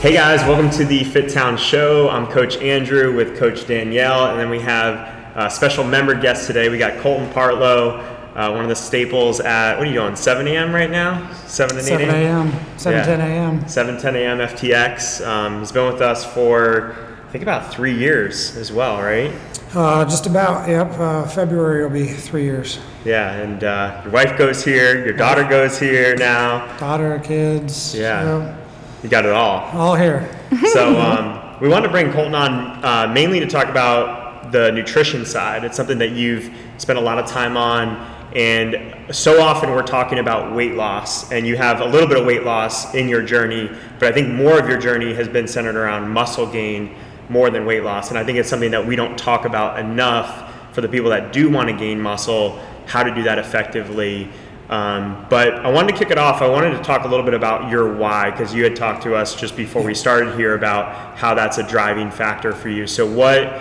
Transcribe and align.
Hey 0.00 0.14
guys, 0.14 0.40
welcome 0.44 0.70
to 0.70 0.84
the 0.86 1.00
FitTown 1.00 1.58
Show. 1.58 2.08
I'm 2.08 2.26
Coach 2.26 2.56
Andrew 2.56 3.14
with 3.14 3.36
Coach 3.36 3.66
Danielle, 3.66 4.30
and 4.30 4.40
then 4.40 4.48
we 4.48 4.58
have 4.60 5.36
a 5.36 5.50
special 5.50 5.84
member 5.84 6.14
guest 6.18 6.46
today. 6.46 6.70
We 6.70 6.78
got 6.78 6.98
Colton 7.02 7.28
Partlow, 7.34 8.00
uh, 8.34 8.50
one 8.50 8.62
of 8.62 8.68
the 8.70 8.76
staples 8.76 9.40
at 9.40 9.76
what 9.76 9.86
are 9.86 9.90
you 9.90 9.92
doing? 10.00 10.16
7 10.16 10.48
a.m. 10.48 10.74
right 10.74 10.90
now? 10.90 11.30
7 11.46 11.76
and 11.76 11.86
8 11.86 11.88
7 11.90 12.08
a.m. 12.08 12.78
7 12.78 12.98
Yeah. 12.98 13.04
10 13.04 13.20
a.m. 13.20 13.68
7 13.68 14.00
10 14.00 14.16
a.m. 14.16 14.38
FTX. 14.38 15.26
Um, 15.26 15.58
he's 15.58 15.70
been 15.70 15.92
with 15.92 16.00
us 16.00 16.24
for 16.24 16.96
I 17.28 17.30
think 17.30 17.42
about 17.42 17.70
three 17.70 17.94
years 17.96 18.56
as 18.56 18.72
well, 18.72 19.02
right? 19.02 19.32
Uh, 19.74 20.04
just 20.06 20.26
about, 20.26 20.66
yep. 20.68 20.90
Uh, 20.98 21.24
February 21.28 21.82
will 21.82 21.90
be 21.90 22.06
three 22.06 22.42
years. 22.44 22.80
Yeah, 23.04 23.34
and 23.34 23.62
uh, 23.62 24.00
your 24.02 24.12
wife 24.12 24.36
goes 24.38 24.64
here, 24.64 25.04
your 25.04 25.14
daughter 25.14 25.44
goes 25.44 25.78
here 25.78 26.16
now. 26.16 26.76
Daughter, 26.78 27.20
kids. 27.22 27.94
Yeah. 27.94 28.46
yep, 28.48 28.59
You 29.02 29.08
got 29.08 29.24
it 29.24 29.32
all. 29.32 29.60
all 29.78 29.94
here. 29.94 30.36
So 30.72 30.98
um, 30.98 31.56
we 31.60 31.68
wanted 31.68 31.86
to 31.86 31.92
bring 31.92 32.12
Colton 32.12 32.34
on 32.34 32.84
uh, 32.84 33.10
mainly 33.12 33.40
to 33.40 33.46
talk 33.46 33.68
about 33.68 34.52
the 34.52 34.70
nutrition 34.72 35.24
side. 35.24 35.64
It's 35.64 35.76
something 35.76 35.98
that 35.98 36.10
you've 36.10 36.52
spent 36.76 36.98
a 36.98 37.02
lot 37.02 37.18
of 37.18 37.26
time 37.26 37.56
on, 37.56 37.96
and 38.34 39.14
so 39.14 39.40
often 39.40 39.70
we're 39.70 39.82
talking 39.82 40.18
about 40.18 40.54
weight 40.54 40.74
loss, 40.74 41.30
and 41.32 41.46
you 41.46 41.56
have 41.56 41.80
a 41.80 41.84
little 41.84 42.08
bit 42.08 42.18
of 42.18 42.26
weight 42.26 42.44
loss 42.44 42.94
in 42.94 43.08
your 43.08 43.22
journey, 43.22 43.70
but 43.98 44.08
I 44.08 44.12
think 44.12 44.28
more 44.28 44.58
of 44.58 44.68
your 44.68 44.78
journey 44.78 45.14
has 45.14 45.28
been 45.28 45.46
centered 45.46 45.76
around 45.76 46.08
muscle 46.10 46.46
gain 46.46 46.94
more 47.28 47.50
than 47.50 47.64
weight 47.64 47.84
loss, 47.84 48.10
and 48.10 48.18
I 48.18 48.24
think 48.24 48.38
it's 48.38 48.48
something 48.48 48.72
that 48.72 48.84
we 48.84 48.96
don't 48.96 49.16
talk 49.16 49.44
about 49.44 49.78
enough 49.78 50.52
for 50.74 50.80
the 50.80 50.88
people 50.88 51.10
that 51.10 51.32
do 51.32 51.48
want 51.50 51.68
to 51.68 51.76
gain 51.76 52.00
muscle, 52.00 52.60
how 52.86 53.02
to 53.02 53.14
do 53.14 53.22
that 53.22 53.38
effectively. 53.38 54.28
Um, 54.70 55.26
but 55.28 55.54
I 55.56 55.70
wanted 55.70 55.92
to 55.92 55.98
kick 55.98 56.10
it 56.10 56.18
off. 56.18 56.40
I 56.42 56.48
wanted 56.48 56.70
to 56.70 56.82
talk 56.82 57.04
a 57.04 57.08
little 57.08 57.24
bit 57.24 57.34
about 57.34 57.70
your 57.70 57.92
why 57.92 58.30
because 58.30 58.54
you 58.54 58.64
had 58.64 58.76
talked 58.76 59.02
to 59.02 59.16
us 59.16 59.34
just 59.34 59.56
before 59.56 59.82
we 59.82 59.94
started 59.94 60.36
here 60.36 60.54
about 60.54 61.18
how 61.18 61.34
that's 61.34 61.58
a 61.58 61.62
driving 61.64 62.10
factor 62.10 62.52
for 62.52 62.68
you. 62.68 62.86
So 62.86 63.04
what 63.04 63.60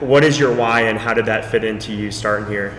what 0.00 0.24
is 0.24 0.38
your 0.38 0.54
why 0.54 0.82
and 0.82 0.98
how 0.98 1.12
did 1.12 1.26
that 1.26 1.44
fit 1.44 1.64
into 1.64 1.92
you 1.92 2.10
starting 2.10 2.48
here? 2.48 2.72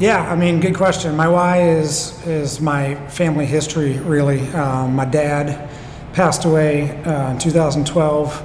Yeah, 0.00 0.30
I 0.30 0.36
mean, 0.36 0.60
good 0.60 0.76
question. 0.76 1.16
My 1.16 1.28
why 1.28 1.62
is 1.68 2.24
is 2.26 2.60
my 2.60 2.94
family 3.08 3.46
history. 3.46 3.98
Really, 3.98 4.48
um, 4.50 4.94
my 4.94 5.04
dad 5.04 5.68
passed 6.12 6.44
away 6.44 7.02
uh, 7.04 7.32
in 7.32 7.38
2012 7.38 8.42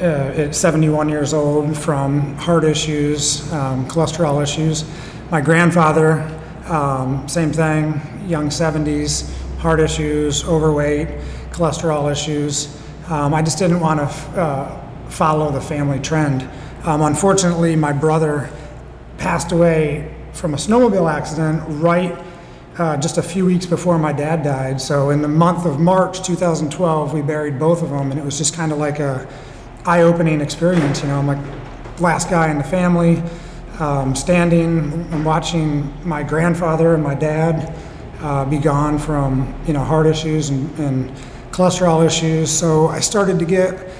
uh, 0.00 0.02
at 0.02 0.54
71 0.54 1.08
years 1.08 1.34
old 1.34 1.76
from 1.76 2.34
heart 2.36 2.64
issues, 2.64 3.52
um, 3.52 3.86
cholesterol 3.88 4.42
issues. 4.42 4.84
My 5.30 5.40
grandfather, 5.40 6.41
um, 6.72 7.28
same 7.28 7.52
thing, 7.52 8.00
young 8.26 8.48
70s, 8.48 9.30
heart 9.58 9.78
issues, 9.78 10.44
overweight, 10.44 11.08
cholesterol 11.50 12.10
issues. 12.10 12.80
Um, 13.08 13.34
I 13.34 13.42
just 13.42 13.58
didn't 13.58 13.80
want 13.80 14.00
to 14.00 14.04
f- 14.06 14.38
uh, 14.38 14.80
follow 15.08 15.52
the 15.52 15.60
family 15.60 16.00
trend. 16.00 16.48
Um, 16.84 17.02
unfortunately, 17.02 17.76
my 17.76 17.92
brother 17.92 18.50
passed 19.18 19.52
away 19.52 20.14
from 20.32 20.54
a 20.54 20.56
snowmobile 20.56 21.12
accident 21.12 21.62
right 21.82 22.18
uh, 22.78 22.96
just 22.96 23.18
a 23.18 23.22
few 23.22 23.44
weeks 23.44 23.66
before 23.66 23.98
my 23.98 24.12
dad 24.12 24.42
died. 24.42 24.80
So 24.80 25.10
in 25.10 25.20
the 25.20 25.28
month 25.28 25.66
of 25.66 25.78
March 25.78 26.24
2012, 26.24 27.12
we 27.12 27.20
buried 27.20 27.58
both 27.58 27.82
of 27.82 27.90
them, 27.90 28.10
and 28.10 28.18
it 28.18 28.24
was 28.24 28.38
just 28.38 28.54
kind 28.54 28.72
of 28.72 28.78
like 28.78 28.98
a 28.98 29.28
eye-opening 29.84 30.40
experience. 30.40 31.02
You 31.02 31.08
know, 31.08 31.18
I'm 31.18 31.26
like 31.26 32.00
last 32.00 32.30
guy 32.30 32.50
in 32.50 32.56
the 32.56 32.64
family, 32.64 33.22
um, 33.82 34.14
standing 34.14 34.78
and 35.10 35.24
watching 35.24 35.92
my 36.06 36.22
grandfather 36.22 36.94
and 36.94 37.02
my 37.02 37.16
dad 37.16 37.76
uh, 38.20 38.44
be 38.44 38.58
gone 38.58 38.96
from 38.96 39.52
you 39.66 39.72
know 39.72 39.82
heart 39.82 40.06
issues 40.06 40.50
and, 40.50 40.78
and 40.78 41.10
cholesterol 41.50 42.06
issues. 42.06 42.48
So 42.50 42.86
I 42.86 43.00
started 43.00 43.40
to 43.40 43.44
get 43.44 43.90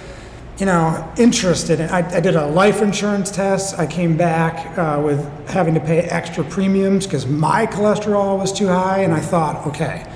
you 0.59 0.67
know, 0.67 1.13
interested. 1.17 1.81
In, 1.81 1.89
I, 1.89 2.09
I 2.17 2.21
did 2.21 2.37
a 2.37 2.47
life 2.47 2.83
insurance 2.83 3.33
test. 3.33 3.79
I 3.81 3.87
came 3.87 4.17
back 4.17 4.79
uh, 4.79 5.01
with 5.03 5.21
having 5.49 5.75
to 5.75 5.81
pay 5.81 6.01
extra 6.03 6.45
premiums 6.45 7.05
because 7.05 7.27
my 7.27 7.67
cholesterol 7.67 8.39
was 8.39 8.53
too 8.53 8.69
high, 8.69 9.01
and 9.01 9.13
I 9.13 9.19
thought, 9.19 9.67
okay, 9.67 10.07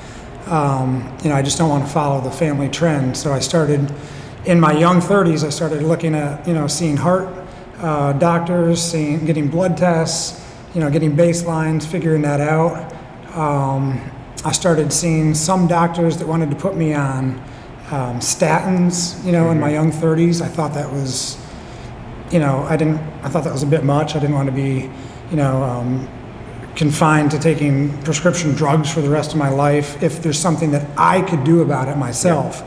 um, 0.47 1.13
you 1.25 1.31
know, 1.31 1.35
I 1.35 1.43
just 1.43 1.59
don't 1.59 1.71
want 1.71 1.85
to 1.85 1.93
follow 1.93 2.21
the 2.21 2.31
family 2.31 2.69
trend. 2.69 3.17
So 3.17 3.33
I 3.33 3.41
started 3.41 3.93
in 4.45 4.61
my 4.61 4.73
young 4.73 5.01
30s. 5.01 5.45
I 5.45 5.51
started 5.51 5.83
looking 5.83 6.15
at, 6.15 6.47
you 6.47 6.55
know, 6.55 6.69
seeing 6.69 6.97
heart 6.97 7.46
uh, 7.87 8.13
doctors, 8.15 8.83
seeing, 8.83 9.25
getting 9.25 9.47
blood 9.49 9.77
tests, 9.77 10.45
you 10.75 10.81
know, 10.81 10.91
getting 10.91 11.17
baselines, 11.17 11.87
figuring 11.87 12.21
that 12.23 12.41
out. 12.41 12.93
Um, 13.37 14.01
I 14.45 14.51
started 14.51 14.93
seeing 14.93 15.35
some 15.35 15.69
doctors 15.69 16.17
that 16.19 16.27
wanted 16.27 16.51
to 16.51 16.57
put 16.57 16.77
me 16.77 16.95
on 16.95 17.39
um, 17.93 18.19
statins, 18.19 19.25
you 19.25 19.31
know, 19.31 19.53
in 19.53 19.61
my 19.61 19.71
young 19.71 19.93
30s. 19.93 20.43
I 20.43 20.49
thought 20.49 20.75
that 20.75 20.91
was, 20.91 21.39
you 22.33 22.41
know, 22.41 22.65
I 22.69 22.77
didn't, 22.77 22.99
I 23.23 23.29
thought 23.29 23.45
that 23.45 23.53
was 23.53 23.63
a 23.63 23.69
bit 23.69 23.85
much. 23.85 24.17
I 24.17 24.19
didn't 24.19 24.35
want 24.35 24.49
to 24.49 24.55
be, 24.55 24.91
you 25.31 25.37
know, 25.37 25.63
um, 25.63 26.09
confined 26.75 27.31
to 27.31 27.39
taking 27.39 27.97
prescription 28.03 28.53
drugs 28.57 28.93
for 28.93 29.01
the 29.01 29.09
rest 29.09 29.31
of 29.31 29.39
my 29.39 29.49
life 29.49 30.03
if 30.03 30.23
there's 30.23 30.41
something 30.41 30.73
that 30.73 30.85
I 30.99 31.23
could 31.23 31.45
do 31.45 31.63
about 31.63 31.87
it 31.87 31.97
myself. 31.97 32.65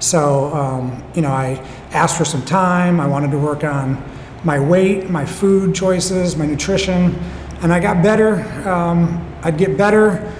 So, 0.00 0.54
um, 0.54 1.02
you 1.16 1.22
know, 1.22 1.32
I 1.32 1.54
asked 1.90 2.16
for 2.16 2.24
some 2.24 2.44
time. 2.44 3.00
I 3.00 3.08
wanted 3.08 3.32
to 3.32 3.38
work 3.38 3.64
on 3.64 4.00
my 4.44 4.58
weight, 4.58 5.10
my 5.10 5.24
food 5.24 5.74
choices, 5.74 6.36
my 6.36 6.46
nutrition, 6.46 7.14
and 7.62 7.72
I 7.72 7.80
got 7.80 8.02
better. 8.02 8.40
Um, 8.68 9.26
I'd 9.42 9.58
get 9.58 9.76
better 9.76 10.32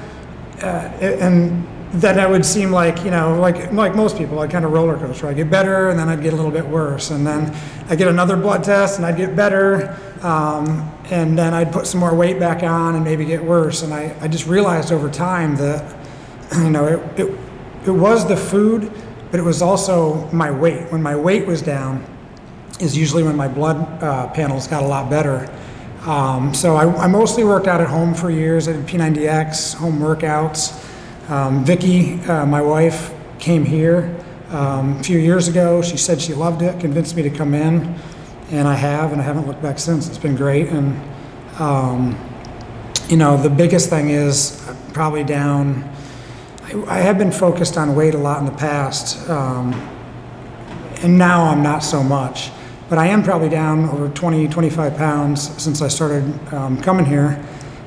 uh, 0.62 0.90
and 1.00 1.66
then 1.92 2.18
it 2.18 2.30
would 2.30 2.44
seem 2.46 2.70
like 2.70 3.02
you 3.04 3.10
know 3.10 3.38
like 3.40 3.72
like 3.72 3.96
most 3.96 4.16
people 4.16 4.38
i'd 4.40 4.50
kind 4.50 4.64
of 4.64 4.70
roller 4.70 4.96
coaster 4.96 5.26
i'd 5.26 5.36
get 5.36 5.50
better 5.50 5.88
and 5.88 5.98
then 5.98 6.08
i'd 6.08 6.22
get 6.22 6.32
a 6.32 6.36
little 6.36 6.50
bit 6.50 6.64
worse 6.66 7.10
and 7.10 7.26
then 7.26 7.52
i'd 7.88 7.98
get 7.98 8.06
another 8.06 8.36
blood 8.36 8.62
test 8.62 8.98
and 8.98 9.06
i'd 9.06 9.16
get 9.16 9.34
better 9.34 9.98
um, 10.22 10.88
and 11.10 11.36
then 11.36 11.52
i'd 11.52 11.72
put 11.72 11.86
some 11.86 11.98
more 11.98 12.14
weight 12.14 12.38
back 12.38 12.62
on 12.62 12.94
and 12.94 13.04
maybe 13.04 13.24
get 13.24 13.42
worse 13.42 13.82
and 13.82 13.92
i, 13.92 14.14
I 14.20 14.28
just 14.28 14.46
realized 14.46 14.92
over 14.92 15.10
time 15.10 15.56
that 15.56 15.96
you 16.58 16.70
know 16.70 16.86
it, 16.86 17.20
it, 17.20 17.38
it 17.86 17.90
was 17.90 18.28
the 18.28 18.36
food 18.36 18.92
but 19.32 19.40
it 19.40 19.44
was 19.44 19.60
also 19.60 20.30
my 20.30 20.50
weight 20.50 20.92
when 20.92 21.02
my 21.02 21.16
weight 21.16 21.46
was 21.46 21.60
down 21.60 22.04
is 22.80 22.96
usually 22.96 23.22
when 23.22 23.36
my 23.36 23.48
blood 23.48 23.76
uh, 24.02 24.28
panels 24.28 24.66
got 24.66 24.82
a 24.82 24.86
lot 24.86 25.10
better 25.10 25.48
um, 26.06 26.54
so 26.54 26.76
I, 26.76 27.04
I 27.04 27.06
mostly 27.08 27.44
worked 27.44 27.66
out 27.66 27.82
at 27.82 27.88
home 27.88 28.14
for 28.14 28.30
years. 28.30 28.68
I 28.68 28.72
did 28.72 28.86
P90X, 28.86 29.74
home 29.74 29.98
workouts. 29.98 30.72
Um, 31.28 31.62
Vicky, 31.62 32.18
uh, 32.22 32.46
my 32.46 32.62
wife, 32.62 33.12
came 33.38 33.66
here 33.66 34.16
um, 34.48 34.96
a 34.96 35.02
few 35.02 35.18
years 35.18 35.46
ago. 35.46 35.82
She 35.82 35.98
said 35.98 36.20
she 36.20 36.32
loved 36.32 36.62
it, 36.62 36.80
convinced 36.80 37.16
me 37.16 37.22
to 37.22 37.30
come 37.30 37.52
in, 37.52 37.94
and 38.50 38.66
I 38.66 38.74
have, 38.74 39.12
and 39.12 39.20
I 39.20 39.24
haven't 39.24 39.46
looked 39.46 39.60
back 39.60 39.78
since. 39.78 40.08
It's 40.08 40.16
been 40.16 40.36
great. 40.36 40.68
And, 40.68 40.98
um, 41.58 42.18
you 43.10 43.18
know, 43.18 43.36
the 43.36 43.50
biggest 43.50 43.90
thing 43.90 44.08
is 44.08 44.66
I'm 44.68 44.92
probably 44.92 45.22
down. 45.22 45.84
I, 46.64 46.82
I 46.86 46.98
have 47.00 47.18
been 47.18 47.32
focused 47.32 47.76
on 47.76 47.94
weight 47.94 48.14
a 48.14 48.18
lot 48.18 48.38
in 48.38 48.46
the 48.46 48.56
past, 48.56 49.28
um, 49.28 49.74
and 51.02 51.18
now 51.18 51.44
I'm 51.44 51.62
not 51.62 51.80
so 51.80 52.02
much. 52.02 52.50
But 52.90 52.98
I 52.98 53.06
am 53.06 53.22
probably 53.22 53.48
down 53.48 53.88
over 53.88 54.08
20, 54.08 54.48
25 54.48 54.96
pounds 54.96 55.62
since 55.62 55.80
I 55.80 55.88
started 55.88 56.24
um, 56.52 56.78
coming 56.82 57.06
here, 57.06 57.42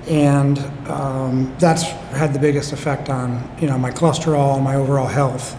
and 0.07 0.57
um, 0.87 1.53
that's 1.59 1.83
had 2.13 2.33
the 2.33 2.39
biggest 2.39 2.71
effect 2.71 3.09
on 3.09 3.47
you 3.59 3.67
know 3.67 3.77
my 3.77 3.91
cholesterol 3.91 4.55
and 4.55 4.63
my 4.63 4.75
overall 4.75 5.07
health. 5.07 5.55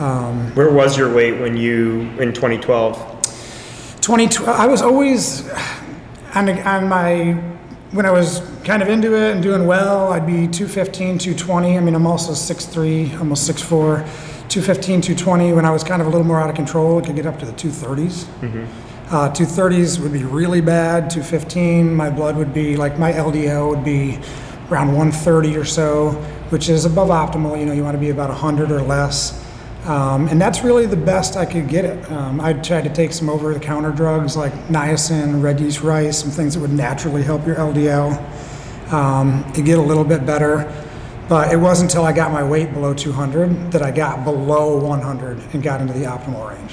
Um, 0.00 0.54
Where 0.54 0.72
was 0.72 0.96
your 0.96 1.14
weight 1.14 1.38
when 1.38 1.56
you 1.58 2.10
in 2.18 2.32
2012? 2.32 2.96
2012, 4.00 4.48
I 4.48 4.66
was 4.66 4.80
always 4.82 5.46
on, 6.34 6.48
on 6.60 6.88
my, 6.88 7.32
when 7.90 8.06
I 8.06 8.10
was 8.10 8.40
kind 8.64 8.82
of 8.82 8.88
into 8.88 9.14
it 9.14 9.32
and 9.32 9.42
doing 9.42 9.66
well, 9.66 10.12
I'd 10.12 10.26
be 10.26 10.46
215, 10.46 11.18
220. 11.18 11.76
I 11.76 11.80
mean, 11.80 11.94
I'm 11.94 12.06
also 12.06 12.32
6'3, 12.32 13.18
almost 13.18 13.50
6'4, 13.50 14.06
215, 14.56 15.02
220. 15.02 15.52
When 15.52 15.66
I 15.66 15.70
was 15.70 15.84
kind 15.84 16.00
of 16.00 16.08
a 16.08 16.10
little 16.10 16.26
more 16.26 16.40
out 16.40 16.48
of 16.48 16.56
control, 16.56 16.98
it 16.98 17.04
could 17.04 17.14
get 17.14 17.26
up 17.26 17.38
to 17.40 17.44
the 17.44 17.52
230s. 17.52 18.26
Uh, 19.10 19.30
230s 19.30 20.00
would 20.00 20.14
be 20.14 20.24
really 20.24 20.62
bad. 20.62 21.10
215, 21.10 21.94
my 21.94 22.08
blood 22.08 22.38
would 22.38 22.54
be 22.54 22.74
like 22.74 22.98
my 22.98 23.12
LDL 23.12 23.68
would 23.68 23.84
be 23.84 24.18
around 24.70 24.88
130 24.88 25.58
or 25.58 25.66
so, 25.66 26.12
which 26.48 26.70
is 26.70 26.86
above 26.86 27.08
optimal. 27.08 27.60
You 27.60 27.66
know, 27.66 27.74
you 27.74 27.84
want 27.84 27.96
to 27.96 28.00
be 28.00 28.08
about 28.08 28.30
100 28.30 28.70
or 28.70 28.80
less. 28.80 29.44
Um, 29.84 30.26
and 30.28 30.40
that's 30.40 30.64
really 30.64 30.86
the 30.86 30.96
best 30.96 31.36
I 31.36 31.44
could 31.44 31.68
get 31.68 31.84
it. 31.84 32.10
Um, 32.10 32.40
I 32.40 32.54
tried 32.54 32.84
to 32.84 32.90
take 32.94 33.12
some 33.12 33.28
over 33.28 33.52
the 33.52 33.60
counter 33.60 33.90
drugs 33.90 34.38
like 34.38 34.54
niacin, 34.68 35.42
red 35.42 35.60
yeast 35.60 35.82
rice, 35.82 36.18
some 36.22 36.30
things 36.30 36.54
that 36.54 36.60
would 36.60 36.72
naturally 36.72 37.22
help 37.22 37.46
your 37.46 37.56
LDL 37.56 38.16
um, 38.90 39.44
to 39.52 39.60
get 39.60 39.78
a 39.78 39.82
little 39.82 40.02
bit 40.02 40.24
better. 40.24 40.72
But 41.28 41.52
it 41.52 41.56
wasn't 41.56 41.90
until 41.90 42.04
I 42.04 42.12
got 42.12 42.30
my 42.32 42.44
weight 42.44 42.72
below 42.72 42.94
200 42.94 43.72
that 43.72 43.82
I 43.82 43.90
got 43.90 44.24
below 44.24 44.76
100 44.76 45.38
and 45.52 45.62
got 45.62 45.80
into 45.80 45.92
the 45.92 46.04
optimal 46.04 46.48
range. 46.48 46.72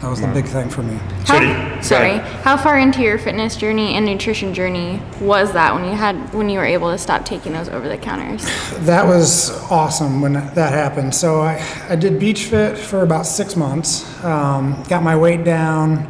That 0.00 0.10
was 0.10 0.20
the 0.20 0.28
big 0.28 0.44
thing 0.46 0.70
for 0.70 0.84
me. 0.84 0.96
How, 1.24 1.40
did- 1.40 1.84
sorry. 1.84 2.18
How 2.18 2.56
far 2.56 2.78
into 2.78 3.02
your 3.02 3.18
fitness 3.18 3.56
journey 3.56 3.94
and 3.94 4.06
nutrition 4.06 4.54
journey 4.54 5.02
was 5.20 5.52
that 5.54 5.74
when 5.74 5.84
you 5.84 5.90
had 5.90 6.14
when 6.32 6.48
you 6.48 6.58
were 6.60 6.64
able 6.64 6.92
to 6.92 6.98
stop 6.98 7.24
taking 7.24 7.52
those 7.52 7.68
over 7.68 7.88
the 7.88 7.98
counters? 7.98 8.44
That 8.86 9.04
was 9.04 9.50
awesome 9.72 10.20
when 10.20 10.34
that 10.34 10.72
happened. 10.72 11.14
So 11.16 11.40
I, 11.40 11.60
I 11.88 11.96
did 11.96 12.20
Beach 12.20 12.44
Fit 12.44 12.78
for 12.78 13.02
about 13.02 13.26
six 13.26 13.56
months. 13.56 14.04
Um, 14.24 14.80
got 14.88 15.02
my 15.02 15.16
weight 15.16 15.42
down. 15.42 16.06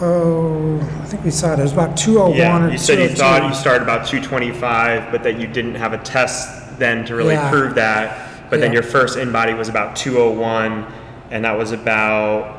Oh, 0.00 0.78
I 1.02 1.04
think 1.06 1.24
we 1.24 1.30
said 1.30 1.58
it 1.58 1.62
was 1.62 1.72
about 1.72 1.96
201 1.96 2.62
or 2.62 2.66
Yeah, 2.66 2.72
you 2.72 2.78
said 2.78 2.98
you 2.98 3.08
202. 3.08 3.16
thought 3.16 3.48
you 3.48 3.54
started 3.54 3.82
about 3.82 4.06
225, 4.06 5.10
but 5.10 5.22
that 5.24 5.40
you 5.40 5.46
didn't 5.46 5.74
have 5.74 5.92
a 5.92 5.98
test 5.98 6.78
then 6.78 7.04
to 7.06 7.16
really 7.16 7.34
Yeah. 7.34 7.50
prove 7.50 7.74
that. 7.74 8.16
But 8.50 8.60
then 8.60 8.70
Yeah. 8.70 8.74
your 8.74 8.82
first 8.84 9.18
InBody 9.18 9.56
was 9.56 9.68
about 9.68 9.96
201, 9.96 10.84
and 11.30 11.44
that 11.44 11.58
was 11.58 11.72
about 11.72 12.54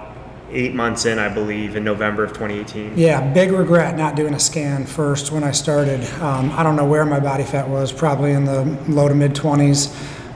eight 0.52 0.74
months 0.76 1.06
in, 1.06 1.18
I 1.20 1.30
believe, 1.30 1.76
in 1.76 1.84
November 1.84 2.24
of 2.24 2.34
2018. 2.34 2.94
Yeah, 2.96 3.22
big 3.22 3.52
regret 3.52 3.96
not 3.98 4.16
doing 4.16 4.34
a 4.34 4.40
scan 4.40 4.84
first 4.86 5.32
when 5.32 5.44
I 5.44 5.52
started. 5.52 6.02
Um, 6.22 6.52
I 6.58 6.64
don't 6.64 6.76
know 6.76 6.86
where 6.86 7.06
my 7.06 7.20
body 7.20 7.44
fat 7.44 7.70
was, 7.70 7.92
probably 7.92 8.32
in 8.34 8.46
the 8.46 8.66
low 8.88 9.08
to 9.08 9.14
mid 9.16 9.34
20s. 9.36 9.90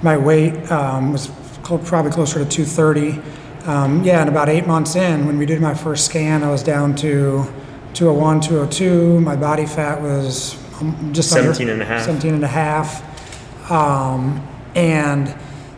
My 0.04 0.16
weight 0.16 0.72
um, 0.72 1.12
was 1.12 1.30
clo- 1.64 1.80
probably 1.80 2.12
closer 2.12 2.40
to 2.40 2.46
230. 2.46 3.20
Um, 3.66 4.04
yeah, 4.04 4.20
and 4.20 4.30
about 4.30 4.50
eight 4.50 4.68
months 4.68 4.96
in, 4.96 5.26
when 5.26 5.38
we 5.38 5.46
did 5.46 5.62
my 5.62 5.74
first 5.74 6.06
scan, 6.06 6.44
I 6.44 6.52
was 6.52 6.64
down 6.64 6.96
to 6.98 7.46
201, 7.94 8.42
202. 8.42 9.22
My 9.22 9.36
body 9.36 9.66
fat 9.66 10.02
was 10.02 10.58
um, 10.82 11.14
just 11.14 11.30
17 11.30 11.70
under 11.70 11.74
and 11.74 11.82
a 11.82 11.86
half. 11.86 12.06
17 12.06 12.34
and 12.34 12.44
a 12.44 12.48
half. 12.48 13.72
Um, 13.72 14.46
and 14.76 15.34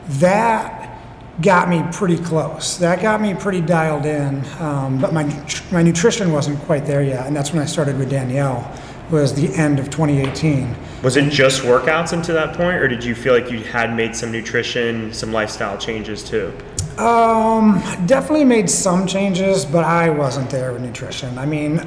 that 0.07 0.99
got 1.41 1.69
me 1.69 1.83
pretty 1.91 2.17
close. 2.17 2.77
That 2.77 3.01
got 3.01 3.21
me 3.21 3.33
pretty 3.33 3.61
dialed 3.61 4.05
in. 4.05 4.43
Um, 4.59 4.99
but 4.99 5.13
my 5.13 5.23
my 5.71 5.83
nutrition 5.83 6.31
wasn't 6.31 6.59
quite 6.61 6.85
there 6.85 7.03
yet, 7.03 7.27
and 7.27 7.35
that's 7.35 7.51
when 7.51 7.61
I 7.61 7.65
started 7.65 7.97
with 7.97 8.09
Danielle. 8.09 8.71
Was 9.11 9.33
the 9.33 9.53
end 9.55 9.79
of 9.79 9.89
2018. 9.89 10.75
Was 11.03 11.17
it 11.17 11.29
just 11.29 11.61
workouts 11.61 12.13
into 12.13 12.33
that 12.33 12.55
point, 12.55 12.77
or 12.77 12.87
did 12.87 13.03
you 13.03 13.13
feel 13.13 13.33
like 13.33 13.51
you 13.51 13.59
had 13.59 13.95
made 13.95 14.15
some 14.15 14.31
nutrition, 14.31 15.13
some 15.13 15.31
lifestyle 15.31 15.77
changes 15.77 16.23
too? 16.23 16.51
Um, 16.97 17.81
definitely 18.07 18.45
made 18.45 18.69
some 18.69 19.05
changes, 19.05 19.65
but 19.65 19.83
I 19.83 20.09
wasn't 20.09 20.49
there 20.49 20.73
with 20.73 20.81
nutrition. 20.81 21.37
I 21.37 21.45
mean, 21.45 21.81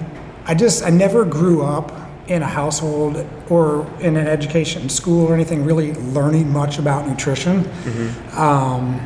I 0.45 0.55
just 0.55 0.85
I 0.85 0.91
never 0.91 1.25
grew 1.25 1.63
up 1.63 1.91
in 2.29 2.43
a 2.43 2.47
household 2.47 3.27
or 3.49 3.91
in 4.01 4.17
an 4.17 4.27
education 4.27 4.89
school 4.89 5.27
or 5.27 5.35
anything 5.35 5.65
really 5.65 5.95
learning 5.95 6.53
much 6.53 6.79
about 6.79 7.09
nutrition. 7.09 7.69
Um, 8.37 9.01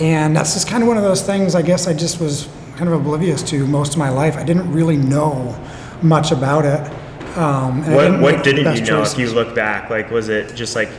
and 0.00 0.34
that's 0.34 0.54
just 0.54 0.66
kind 0.66 0.82
of 0.82 0.88
one 0.88 0.96
of 0.96 1.02
those 1.02 1.22
things. 1.22 1.54
I 1.54 1.62
guess 1.62 1.86
I 1.86 1.92
just 1.92 2.18
was 2.18 2.48
kind 2.76 2.88
of 2.88 2.98
oblivious 2.98 3.42
to 3.50 3.66
most 3.66 3.92
of 3.92 3.98
my 3.98 4.08
life. 4.08 4.36
I 4.36 4.42
didn't 4.42 4.72
really 4.72 4.96
know 4.96 5.54
much 6.02 6.32
about 6.32 6.64
it. 6.64 6.90
Um, 7.36 7.82
and 7.84 7.96
I 7.96 7.96
What, 7.96 8.02
didn't 8.02 8.20
what 8.20 8.34
make 8.36 8.44
the 8.44 8.52
didn't 8.52 8.58
you 8.74 8.80
best 8.80 8.90
know 8.90 9.02
if 9.02 9.18
you 9.18 9.30
look 9.32 9.54
back? 9.54 9.90
Like, 9.90 10.10
was 10.10 10.28
it 10.28 10.54
just 10.54 10.74
like 10.76 10.90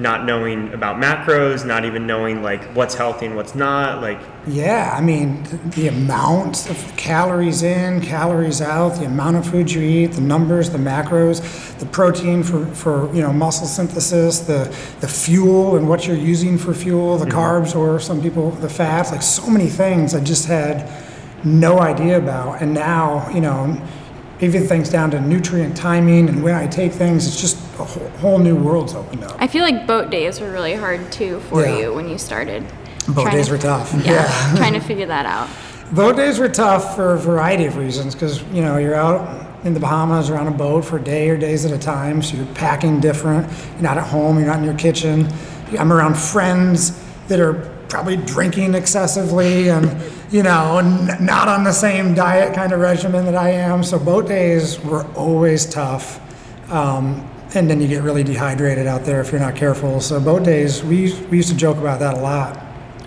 not 0.00 0.24
knowing 0.24 0.72
about 0.72 0.96
macros, 0.96 1.66
not 1.66 1.84
even 1.84 2.06
knowing 2.06 2.40
like 2.40 2.62
what's 2.74 2.94
healthy 2.94 3.26
and 3.26 3.34
what's 3.34 3.54
not? 3.56 4.00
Like, 4.00 4.20
Yeah, 4.46 4.94
I 4.96 5.00
mean, 5.00 5.42
th- 5.44 5.60
the 5.74 5.88
amount 5.88 6.70
of 6.70 6.96
calories 6.96 7.62
in, 7.64 8.00
calories 8.00 8.62
out, 8.62 8.90
the 8.90 9.06
amount 9.06 9.36
of 9.38 9.46
food 9.46 9.70
you 9.72 9.82
eat, 9.82 10.12
the 10.12 10.20
numbers, 10.20 10.70
the 10.70 10.78
macros, 10.78 11.76
the 11.80 11.86
protein 11.86 12.44
for, 12.44 12.64
for 12.66 13.12
you 13.14 13.22
know 13.22 13.32
muscle 13.32 13.66
synthesis, 13.66 14.38
the 14.40 14.64
the 15.00 15.08
fuel 15.08 15.76
and 15.76 15.88
what 15.88 16.06
you're 16.06 16.16
using 16.16 16.58
for 16.58 16.72
fuel, 16.74 17.18
the 17.18 17.26
carbs 17.26 17.74
or 17.74 17.98
some 17.98 18.22
people 18.22 18.52
the 18.52 18.68
fats, 18.70 19.10
like 19.10 19.22
so 19.22 19.48
many 19.48 19.66
things 19.68 20.14
I 20.14 20.20
just 20.22 20.46
had 20.46 20.88
no 21.44 21.80
idea 21.80 22.18
about. 22.18 22.62
And 22.62 22.72
now, 22.74 23.28
you 23.30 23.40
know, 23.40 23.80
even 24.40 24.66
things 24.66 24.88
down 24.88 25.10
to 25.10 25.20
nutrient 25.20 25.76
timing 25.76 26.28
and 26.28 26.42
when 26.42 26.54
I 26.54 26.66
take 26.66 26.92
things, 26.92 27.26
it's 27.26 27.40
just 27.40 27.56
a 27.78 27.84
whole, 27.84 28.08
whole 28.20 28.38
new 28.38 28.54
world's 28.56 28.94
opened 28.94 29.24
up. 29.24 29.36
I 29.40 29.46
feel 29.48 29.62
like 29.62 29.86
boat 29.86 30.10
days 30.10 30.40
were 30.40 30.50
really 30.50 30.74
hard 30.74 31.10
too 31.10 31.40
for 31.40 31.64
Yeah. 31.64 31.78
you 31.78 31.94
when 31.94 32.08
you 32.08 32.18
started. 32.18 32.64
Boat 33.08 33.30
days 33.30 33.46
to- 33.46 33.52
were 33.52 33.58
tough. 33.58 33.92
Yeah, 34.04 34.26
trying 34.56 34.74
to 34.74 34.80
figure 34.80 35.06
that 35.06 35.26
out. 35.26 35.48
Boat 35.92 36.16
days 36.16 36.38
were 36.38 36.48
tough 36.48 36.94
for 36.94 37.14
a 37.14 37.18
variety 37.18 37.64
of 37.64 37.76
reasons 37.76 38.14
because 38.14 38.42
you 38.52 38.62
know 38.62 38.76
you're 38.76 38.94
out 38.94 39.46
in 39.64 39.74
the 39.74 39.80
Bahamas 39.80 40.30
or 40.30 40.36
on 40.36 40.46
a 40.46 40.50
boat 40.52 40.84
for 40.84 40.98
a 40.98 41.02
day 41.02 41.28
or 41.30 41.36
days 41.36 41.64
at 41.64 41.72
a 41.72 41.78
time, 41.78 42.22
so 42.22 42.36
you're 42.36 42.46
packing 42.54 43.00
different. 43.00 43.50
You're 43.74 43.82
not 43.82 43.96
at 43.98 44.06
home. 44.06 44.38
You're 44.38 44.46
not 44.46 44.58
in 44.58 44.64
your 44.64 44.74
kitchen. 44.74 45.26
I'm 45.78 45.92
around 45.92 46.16
friends 46.16 47.02
that 47.28 47.40
are 47.40 47.74
probably 47.88 48.16
drinking 48.16 48.74
excessively 48.74 49.70
and 49.70 50.02
you 50.30 50.42
know 50.42 50.78
n- 50.78 51.24
not 51.24 51.48
on 51.48 51.64
the 51.64 51.72
same 51.72 52.14
diet 52.14 52.54
kind 52.54 52.72
of 52.72 52.80
regimen 52.80 53.24
that 53.24 53.34
I 53.36 53.50
am. 53.50 53.82
So 53.82 53.98
boat 53.98 54.28
days 54.28 54.78
were 54.80 55.04
always 55.14 55.66
tough. 55.66 56.20
Um, 56.72 57.28
and 57.54 57.68
then 57.70 57.80
you 57.80 57.88
get 57.88 58.02
really 58.02 58.22
dehydrated 58.22 58.86
out 58.86 59.04
there 59.04 59.22
if 59.22 59.32
you're 59.32 59.40
not 59.40 59.56
careful. 59.56 60.00
So 60.02 60.20
boat 60.20 60.44
days, 60.44 60.84
we, 60.84 61.14
we 61.30 61.38
used 61.38 61.48
to 61.48 61.56
joke 61.56 61.78
about 61.78 61.98
that 62.00 62.14
a 62.18 62.20
lot. 62.20 62.58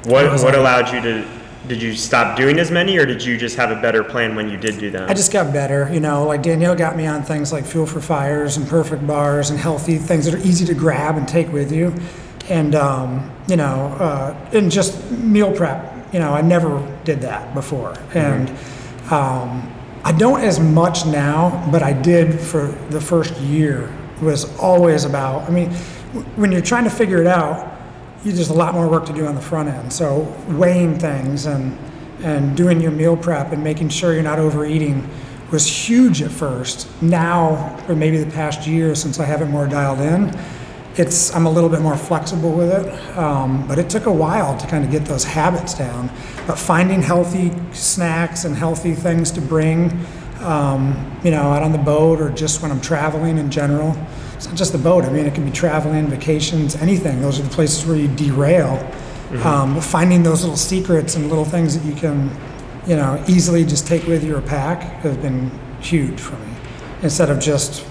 what 0.06 0.26
what 0.32 0.42
like- 0.42 0.56
allowed 0.56 0.92
you 0.94 1.02
to? 1.02 1.28
Did 1.68 1.80
you 1.80 1.94
stop 1.94 2.36
doing 2.36 2.58
as 2.58 2.72
many, 2.72 2.98
or 2.98 3.06
did 3.06 3.24
you 3.24 3.38
just 3.38 3.56
have 3.56 3.70
a 3.70 3.80
better 3.80 4.04
plan 4.04 4.36
when 4.36 4.50
you 4.50 4.58
did 4.58 4.80
do 4.80 4.90
them? 4.90 5.08
I 5.08 5.14
just 5.14 5.32
got 5.32 5.54
better, 5.54 5.88
you 5.94 6.00
know. 6.00 6.26
Like 6.26 6.42
Danielle 6.42 6.76
got 6.76 6.98
me 6.98 7.06
on 7.06 7.22
things 7.22 7.54
like 7.54 7.66
Fuel 7.66 7.86
for 7.86 8.02
Fires 8.02 8.58
and 8.58 8.68
Perfect 8.68 9.06
Bars 9.06 9.52
and 9.52 9.60
healthy 9.60 9.98
things 9.98 10.26
that 10.26 10.34
are 10.34 10.40
easy 10.40 10.66
to 10.66 10.74
grab 10.74 11.18
and 11.18 11.28
take 11.28 11.54
with 11.54 11.72
you, 11.72 11.94
and 12.52 12.76
um, 12.76 13.32
you 13.48 13.56
know, 13.56 13.88
uh, 14.00 14.50
and 14.54 14.70
just 14.70 15.10
meal 15.12 15.52
prep. 15.56 16.14
You 16.14 16.20
know, 16.20 16.34
I 16.34 16.42
never 16.42 16.86
did 17.06 17.22
that 17.22 17.54
before, 17.54 17.96
and 18.14 18.50
um, 19.10 19.74
I 20.04 20.12
don't 20.12 20.42
as 20.42 20.60
much 20.60 21.06
now, 21.06 21.68
but 21.72 21.82
I 21.82 21.94
did 21.94 22.40
for 22.40 22.68
the 22.90 23.00
first 23.00 23.38
year. 23.38 23.94
It 24.18 24.24
was 24.24 24.58
always 24.60 25.06
about. 25.06 25.50
I 25.50 25.52
mean, 25.52 25.70
w- 26.14 26.26
when 26.36 26.52
you're 26.52 26.62
trying 26.62 26.84
to 26.84 26.90
figure 26.90 27.22
it 27.22 27.28
out, 27.28 27.72
you 28.26 28.34
there's 28.34 28.50
a 28.50 28.54
lot 28.54 28.74
more 28.74 28.88
work 28.90 29.06
to 29.06 29.14
do 29.14 29.26
on 29.26 29.36
the 29.36 29.42
front 29.42 29.70
end. 29.70 29.92
So 29.94 30.24
weighing 30.50 31.00
things 31.00 31.46
and 31.46 31.78
and 32.22 32.56
doing 32.56 32.82
your 32.82 32.92
meal 32.92 33.18
prep 33.18 33.52
and 33.52 33.64
making 33.64 33.90
sure 33.90 34.14
you're 34.14 34.22
not 34.22 34.40
overeating 34.40 35.10
was 35.52 35.66
huge 35.66 36.22
at 36.22 36.32
first. 36.32 36.88
Now, 37.02 37.78
or 37.88 37.96
maybe 37.96 38.18
the 38.24 38.32
past 38.32 38.68
year 38.68 38.94
since 38.96 39.20
I 39.20 39.26
have 39.26 39.42
it 39.42 39.48
more 39.48 39.68
dialed 39.68 40.00
in, 40.00 40.38
it's 40.98 41.34
I'm 41.34 41.46
a 41.46 41.52
little 41.52 41.70
bit 41.70 41.82
more 41.82 41.96
flexible 41.96 42.52
with 42.52 42.72
it. 42.72 43.18
Um, 43.18 43.68
but 43.68 43.80
it 43.80 43.90
took 43.90 44.06
a 44.06 44.12
while 44.12 44.58
to 44.58 44.68
kind 44.68 44.84
of 44.84 44.92
get 44.92 45.06
those 45.06 45.24
habits 45.24 45.74
down. 45.74 46.10
But 46.48 46.58
finding 46.58 47.02
healthy 47.02 47.52
snacks 47.72 48.46
and 48.46 48.56
healthy 48.56 48.94
things 48.94 49.32
to 49.32 49.42
bring, 49.42 50.06
um, 50.42 51.20
you 51.24 51.32
know, 51.32 51.44
out 51.44 51.64
on 51.64 51.72
the 51.72 51.78
boat 51.78 52.20
or 52.20 52.30
just 52.30 52.62
when 52.62 52.72
I'm 52.72 52.82
traveling 52.82 53.38
in 53.38 53.50
general. 53.50 53.96
It's 54.36 54.48
not 54.48 54.56
just 54.56 54.72
the 54.72 54.80
boat. 54.80 55.06
I 55.06 55.10
mean, 55.12 55.26
it 55.28 55.36
can 55.36 55.46
be 55.46 55.52
traveling, 55.52 56.08
vacations, 56.08 56.76
anything. 56.76 57.22
Those 57.22 57.40
are 57.40 57.44
the 57.44 57.50
places 57.50 57.86
where 57.86 57.96
you 57.96 58.08
derail. 58.08 58.80
Um, 59.46 59.80
finding 59.80 60.24
those 60.24 60.42
little 60.42 60.58
secrets 60.58 61.16
and 61.16 61.30
little 61.30 61.46
things 61.46 61.78
that 61.78 61.88
you 61.88 61.96
can, 61.96 62.30
you 62.86 62.98
know, 62.98 63.24
easily 63.30 63.64
just 63.64 63.88
take 63.88 64.06
with 64.06 64.26
your 64.26 64.42
pack 64.42 64.82
have 65.04 65.22
been 65.22 65.50
huge 65.80 66.20
for 66.20 66.36
me. 66.36 66.54
Instead 67.02 67.30
of 67.30 67.40
just 67.40 67.86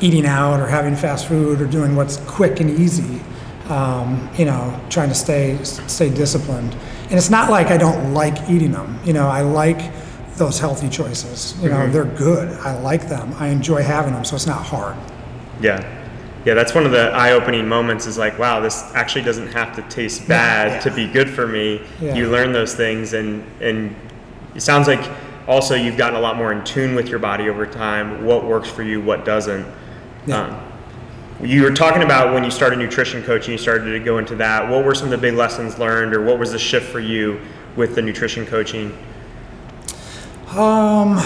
eating 0.00 0.26
out 0.26 0.60
or 0.60 0.66
having 0.66 0.94
fast 0.96 1.28
food 1.28 1.60
or 1.60 1.66
doing 1.66 1.96
what's 1.96 2.18
quick 2.18 2.60
and 2.60 2.70
easy, 2.70 3.20
um, 3.68 4.28
you 4.36 4.44
know, 4.44 4.80
trying 4.88 5.08
to 5.08 5.14
stay 5.14 5.58
stay 5.62 6.10
disciplined. 6.10 6.74
And 7.04 7.14
it's 7.14 7.30
not 7.30 7.50
like 7.50 7.68
I 7.68 7.76
don't 7.76 8.12
like 8.12 8.48
eating 8.50 8.72
them. 8.72 8.98
You 9.04 9.12
know, 9.12 9.28
I 9.28 9.40
like 9.40 9.92
those 10.36 10.58
healthy 10.58 10.88
choices. 10.88 11.60
You 11.62 11.70
know, 11.70 11.90
they're 11.90 12.04
good. 12.04 12.48
I 12.60 12.78
like 12.78 13.08
them. 13.08 13.34
I 13.38 13.48
enjoy 13.48 13.82
having 13.82 14.12
them, 14.12 14.24
so 14.24 14.36
it's 14.36 14.46
not 14.46 14.62
hard. 14.62 14.96
Yeah. 15.60 15.96
Yeah, 16.44 16.54
that's 16.54 16.74
one 16.74 16.86
of 16.86 16.92
the 16.92 17.10
eye-opening 17.10 17.68
moments 17.68 18.06
is 18.06 18.16
like, 18.16 18.38
wow, 18.38 18.60
this 18.60 18.82
actually 18.94 19.22
doesn't 19.22 19.48
have 19.48 19.74
to 19.76 19.82
taste 19.82 20.26
bad 20.28 20.72
yeah. 20.72 20.80
to 20.80 20.90
be 20.90 21.06
good 21.06 21.28
for 21.28 21.46
me. 21.46 21.82
Yeah. 22.00 22.14
You 22.14 22.30
learn 22.30 22.52
those 22.52 22.74
things 22.74 23.12
and 23.12 23.44
and 23.60 23.94
it 24.54 24.60
sounds 24.60 24.86
like 24.86 25.10
also 25.46 25.74
you've 25.74 25.96
gotten 25.96 26.16
a 26.16 26.20
lot 26.20 26.36
more 26.36 26.52
in 26.52 26.64
tune 26.64 26.94
with 26.94 27.08
your 27.08 27.18
body 27.18 27.48
over 27.48 27.66
time, 27.66 28.24
what 28.24 28.44
works 28.44 28.70
for 28.70 28.82
you, 28.82 29.00
what 29.00 29.24
doesn't. 29.24 29.66
Yeah. 30.28 30.42
Um, 30.42 30.68
you 31.46 31.62
were 31.62 31.70
talking 31.70 32.02
about 32.02 32.34
when 32.34 32.42
you 32.42 32.50
started 32.50 32.78
nutrition 32.78 33.22
coaching, 33.22 33.52
you 33.52 33.58
started 33.58 33.90
to 33.92 34.00
go 34.00 34.18
into 34.18 34.34
that. 34.36 34.68
What 34.68 34.84
were 34.84 34.94
some 34.94 35.06
of 35.06 35.10
the 35.12 35.18
big 35.18 35.34
lessons 35.34 35.78
learned 35.78 36.12
or 36.12 36.22
what 36.22 36.38
was 36.38 36.52
the 36.52 36.58
shift 36.58 36.90
for 36.90 37.00
you 37.00 37.40
with 37.76 37.94
the 37.94 38.02
nutrition 38.02 38.44
coaching? 38.44 38.96
Um, 40.56 41.16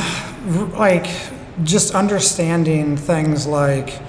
like 0.72 1.06
just 1.64 1.94
understanding 1.94 2.96
things 2.96 3.46
like, 3.46 4.00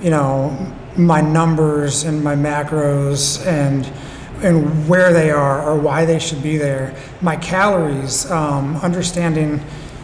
you 0.00 0.10
know, 0.10 0.72
my 0.96 1.20
numbers 1.20 2.04
and 2.04 2.22
my 2.22 2.34
macros 2.34 3.44
and 3.46 3.90
and 4.42 4.88
where 4.88 5.12
they 5.12 5.30
are 5.30 5.62
or 5.62 5.78
why 5.78 6.04
they 6.04 6.18
should 6.18 6.42
be 6.42 6.56
there. 6.56 6.94
My 7.22 7.36
calories, 7.36 8.30
um, 8.30 8.76
understanding, 8.76 9.60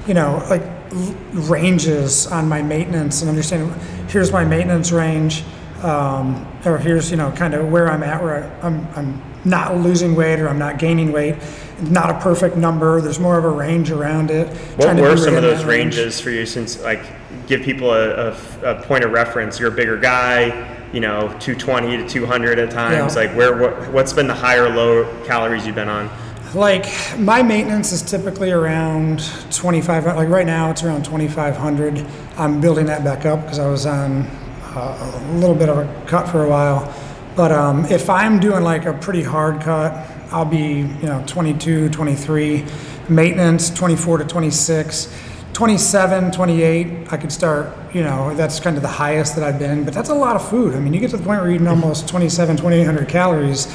you 0.07 0.15
know, 0.15 0.43
like 0.49 0.63
ranges 0.93 2.27
on 2.27 2.49
my 2.49 2.63
maintenance 2.63 3.23
and 3.23 3.29
understanding 3.29 3.73
here's 4.09 4.33
my 4.33 4.45
maintenance 4.45 4.93
range. 4.93 5.45
Um, 5.83 6.47
or 6.67 6.77
here's 6.77 7.11
you 7.11 7.17
know 7.17 7.31
kind 7.33 7.55
of 7.55 7.71
where 7.71 7.91
I'm 7.91 8.03
at 8.03 8.23
where 8.23 8.45
I, 8.45 8.67
I'm, 8.67 8.87
I'm 8.95 9.23
not 9.47 9.79
losing 9.79 10.15
weight 10.15 10.39
or 10.39 10.49
I'm 10.49 10.59
not 10.59 10.79
gaining 10.79 11.13
weight. 11.13 11.37
Not 11.81 12.11
a 12.11 12.21
perfect 12.21 12.57
number. 12.57 13.01
There's 13.01 13.19
more 13.19 13.39
of 13.39 13.45
a 13.45 13.49
range 13.49 13.91
around 13.91 14.31
it. 14.31 14.49
What 14.77 14.95
were 14.97 15.17
some 15.17 15.37
of 15.37 15.43
those 15.43 15.61
that 15.61 15.67
range. 15.67 15.97
ranges 15.97 16.21
for 16.21 16.31
you? 16.31 16.45
Since 16.45 16.83
like 16.83 17.03
give 17.47 17.63
people 17.63 17.93
a, 17.93 18.31
a, 18.31 18.37
a 18.63 18.83
point 18.83 19.05
of 19.05 19.13
reference. 19.13 19.59
You're 19.59 19.73
a 19.73 19.75
bigger 19.75 19.97
guy. 19.97 20.77
You 20.93 21.01
know, 21.01 21.29
220 21.39 21.99
to 21.99 22.09
200 22.09 22.59
at 22.59 22.71
times. 22.73 23.15
Yeah. 23.15 23.23
Like 23.23 23.37
where 23.37 23.57
what, 23.57 23.93
what's 23.93 24.13
been 24.13 24.27
the 24.27 24.35
higher 24.35 24.69
low 24.69 25.25
calories 25.25 25.65
you've 25.65 25.77
been 25.77 25.89
on? 25.89 26.11
Like 26.55 26.87
my 27.17 27.43
maintenance 27.45 27.93
is 27.93 28.03
typically 28.03 28.51
around 28.51 29.23
25. 29.53 30.07
Like 30.07 30.29
right 30.29 30.47
now, 30.47 30.71
it's 30.71 30.83
around 30.83 31.05
2,500. 31.05 32.05
I'm 32.37 32.61
building 32.61 32.87
that 32.87 33.05
back 33.05 33.25
up 33.25 33.43
because 33.43 33.61
I 33.61 33.69
was 33.71 33.87
on 33.87 34.23
uh, 34.75 35.23
a 35.31 35.33
little 35.35 35.55
bit 35.55 35.69
of 35.69 35.79
a 35.79 36.07
cut 36.07 36.29
for 36.29 36.45
a 36.45 36.49
while. 36.49 36.93
But 37.37 37.53
um, 37.53 37.85
if 37.85 38.11
I'm 38.11 38.41
doing 38.41 38.65
like 38.65 38.85
a 38.87 38.93
pretty 38.95 39.23
hard 39.23 39.61
cut, 39.61 39.93
I'll 40.33 40.45
be 40.45 40.79
you 40.79 41.07
know 41.07 41.23
22, 41.29 41.89
23. 41.91 42.65
Maintenance 43.09 43.71
24 43.71 44.19
to 44.19 44.25
26. 44.25 45.27
27, 45.53 46.31
28, 46.31 47.13
I 47.13 47.17
could 47.17 47.33
start, 47.33 47.77
you 47.93 48.03
know, 48.03 48.33
that's 48.35 48.61
kind 48.61 48.77
of 48.77 48.83
the 48.83 48.89
highest 48.89 49.35
that 49.35 49.45
I've 49.45 49.59
been, 49.59 49.85
but 49.85 49.93
that's 49.93 50.09
a 50.09 50.15
lot 50.15 50.37
of 50.37 50.49
food. 50.49 50.75
I 50.75 50.81
mean, 50.81 50.95
you 50.95 51.01
get 51.01 51.11
to 51.11 51.17
the 51.17 51.25
point 51.25 51.41
where 51.41 51.51
you're 51.51 51.57
eating 51.57 51.67
almost 51.67 52.09
27, 52.09 52.57
2800 52.57 53.09
calories. 53.09 53.67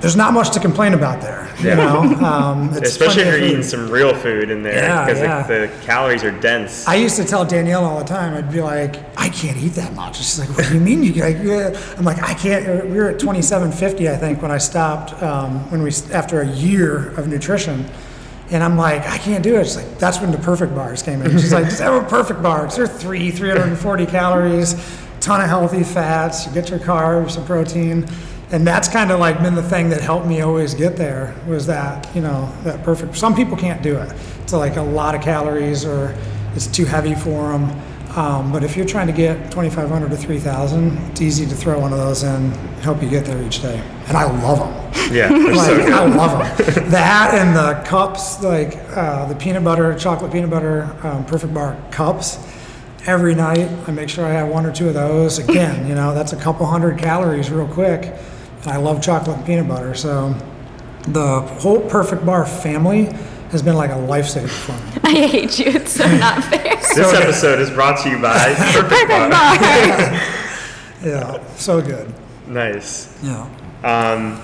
There's 0.00 0.14
not 0.16 0.32
much 0.32 0.50
to 0.52 0.60
complain 0.60 0.94
about 0.94 1.20
there, 1.20 1.48
you 1.58 1.74
know. 1.74 2.02
Um, 2.28 2.70
it's 2.74 2.90
Especially 2.90 3.22
if 3.22 3.28
you're 3.28 3.48
eating 3.48 3.62
some 3.62 3.90
real 3.90 4.14
food 4.14 4.50
in 4.50 4.62
there 4.62 5.04
because 5.04 5.20
yeah. 5.20 5.42
the, 5.46 5.66
the 5.66 5.84
calories 5.84 6.22
are 6.24 6.30
dense. 6.30 6.86
I 6.86 6.96
used 6.96 7.16
to 7.16 7.24
tell 7.24 7.44
Danielle 7.44 7.84
all 7.84 7.98
the 7.98 8.04
time. 8.04 8.34
I'd 8.34 8.52
be 8.52 8.60
like, 8.60 8.96
I 9.18 9.28
can't 9.30 9.56
eat 9.56 9.70
that 9.70 9.94
much. 9.94 10.18
She's 10.18 10.38
like, 10.38 10.50
What 10.50 10.68
do 10.68 10.74
you 10.74 10.80
mean 10.80 11.02
you 11.02 11.12
like? 11.14 11.38
yeah." 11.42 11.78
I'm 11.96 12.04
like, 12.04 12.22
I 12.22 12.34
can't. 12.34 12.84
We 12.86 12.96
were 12.96 13.08
at 13.08 13.18
2750, 13.18 14.08
I 14.08 14.16
think, 14.16 14.42
when 14.42 14.50
I 14.50 14.58
stopped. 14.58 15.20
Um, 15.22 15.68
when 15.70 15.82
we 15.82 15.90
after 16.12 16.42
a 16.42 16.46
year 16.46 17.10
of 17.18 17.26
nutrition, 17.28 17.84
and 18.50 18.62
I'm 18.62 18.76
like, 18.76 19.02
I 19.08 19.18
can't 19.18 19.42
do 19.42 19.56
it. 19.56 19.64
She's 19.64 19.76
like, 19.76 19.98
that's 19.98 20.20
when 20.20 20.30
the 20.30 20.38
perfect 20.38 20.74
bars 20.74 21.02
came 21.02 21.22
in. 21.22 21.32
She's 21.32 21.52
like, 21.52 21.64
just 21.66 21.80
have 21.80 22.00
a 22.02 22.06
perfect 22.06 22.42
bar. 22.42 22.64
'cause 22.64 22.76
they're 22.76 22.86
three, 22.86 23.30
340 23.30 24.06
calories, 24.06 24.74
ton 25.20 25.40
of 25.40 25.48
healthy 25.48 25.82
fats. 25.82 26.46
You 26.46 26.52
get 26.52 26.70
your 26.70 26.78
carbs, 26.78 27.32
some 27.32 27.44
protein. 27.46 28.06
And 28.50 28.66
that's 28.66 28.88
kind 28.88 29.10
of 29.10 29.20
like 29.20 29.42
been 29.42 29.54
the 29.54 29.62
thing 29.62 29.90
that 29.90 30.00
helped 30.00 30.26
me 30.26 30.40
always 30.40 30.74
get 30.74 30.96
there 30.96 31.34
was 31.46 31.66
that, 31.66 32.08
you 32.14 32.22
know, 32.22 32.50
that 32.64 32.82
perfect. 32.82 33.16
Some 33.16 33.34
people 33.34 33.56
can't 33.56 33.82
do 33.82 33.98
it. 33.98 34.12
It's 34.42 34.54
like 34.54 34.76
a 34.76 34.82
lot 34.82 35.14
of 35.14 35.20
calories 35.20 35.84
or 35.84 36.16
it's 36.54 36.66
too 36.66 36.86
heavy 36.86 37.14
for 37.14 37.52
them. 37.52 37.70
Um, 38.16 38.50
but 38.50 38.64
if 38.64 38.74
you're 38.74 38.86
trying 38.86 39.06
to 39.06 39.12
get 39.12 39.36
2,500 39.52 40.10
to 40.10 40.16
3,000, 40.16 40.96
it's 41.10 41.20
easy 41.20 41.44
to 41.46 41.54
throw 41.54 41.78
one 41.78 41.92
of 41.92 41.98
those 41.98 42.22
in 42.22 42.34
and 42.34 42.54
help 42.80 43.02
you 43.02 43.10
get 43.10 43.26
there 43.26 43.40
each 43.42 43.60
day. 43.60 43.78
And 44.06 44.16
I 44.16 44.24
love 44.42 44.58
them. 44.60 45.14
yeah, 45.14 45.28
Like, 45.54 45.68
so. 45.68 45.92
I 45.92 46.06
love 46.06 46.56
them. 46.66 46.90
that 46.90 47.34
and 47.34 47.54
the 47.54 47.86
cups, 47.86 48.42
like 48.42 48.76
uh, 48.96 49.26
the 49.26 49.34
peanut 49.34 49.62
butter, 49.62 49.94
chocolate 49.94 50.32
peanut 50.32 50.48
butter, 50.48 50.96
um, 51.02 51.26
perfect 51.26 51.52
bar 51.52 51.76
cups. 51.90 52.38
Every 53.06 53.34
night, 53.34 53.68
I 53.86 53.90
make 53.92 54.08
sure 54.08 54.24
I 54.24 54.30
have 54.32 54.48
one 54.48 54.64
or 54.66 54.72
two 54.72 54.88
of 54.88 54.94
those. 54.94 55.38
Again, 55.38 55.86
you 55.86 55.94
know, 55.94 56.14
that's 56.14 56.32
a 56.32 56.36
couple 56.36 56.66
hundred 56.66 56.98
calories 56.98 57.50
real 57.50 57.68
quick. 57.68 58.14
And 58.62 58.70
I 58.70 58.76
love 58.76 59.02
chocolate 59.02 59.36
and 59.36 59.46
peanut 59.46 59.68
butter. 59.68 59.94
So 59.94 60.34
the 61.02 61.40
whole 61.40 61.80
perfect 61.88 62.24
bar 62.26 62.44
family 62.46 63.04
has 63.50 63.62
been 63.62 63.76
like 63.76 63.90
a 63.90 63.94
lifesaver 63.94 64.48
for 64.48 64.72
me. 64.72 65.00
I 65.04 65.26
hate 65.26 65.58
you. 65.58 65.66
It's 65.66 65.92
so 65.92 66.06
not 66.18 66.44
fair. 66.50 66.76
This 66.76 67.14
episode 67.14 67.60
is 67.60 67.70
brought 67.70 68.02
to 68.02 68.10
you 68.10 68.20
by 68.20 68.54
Perfect 68.72 69.08
Bar. 69.08 69.28
Yeah, 71.02 71.46
so 71.54 71.80
good. 71.80 72.12
Nice. 72.46 73.16
Yeah. 73.22 73.48
Um, 73.84 74.42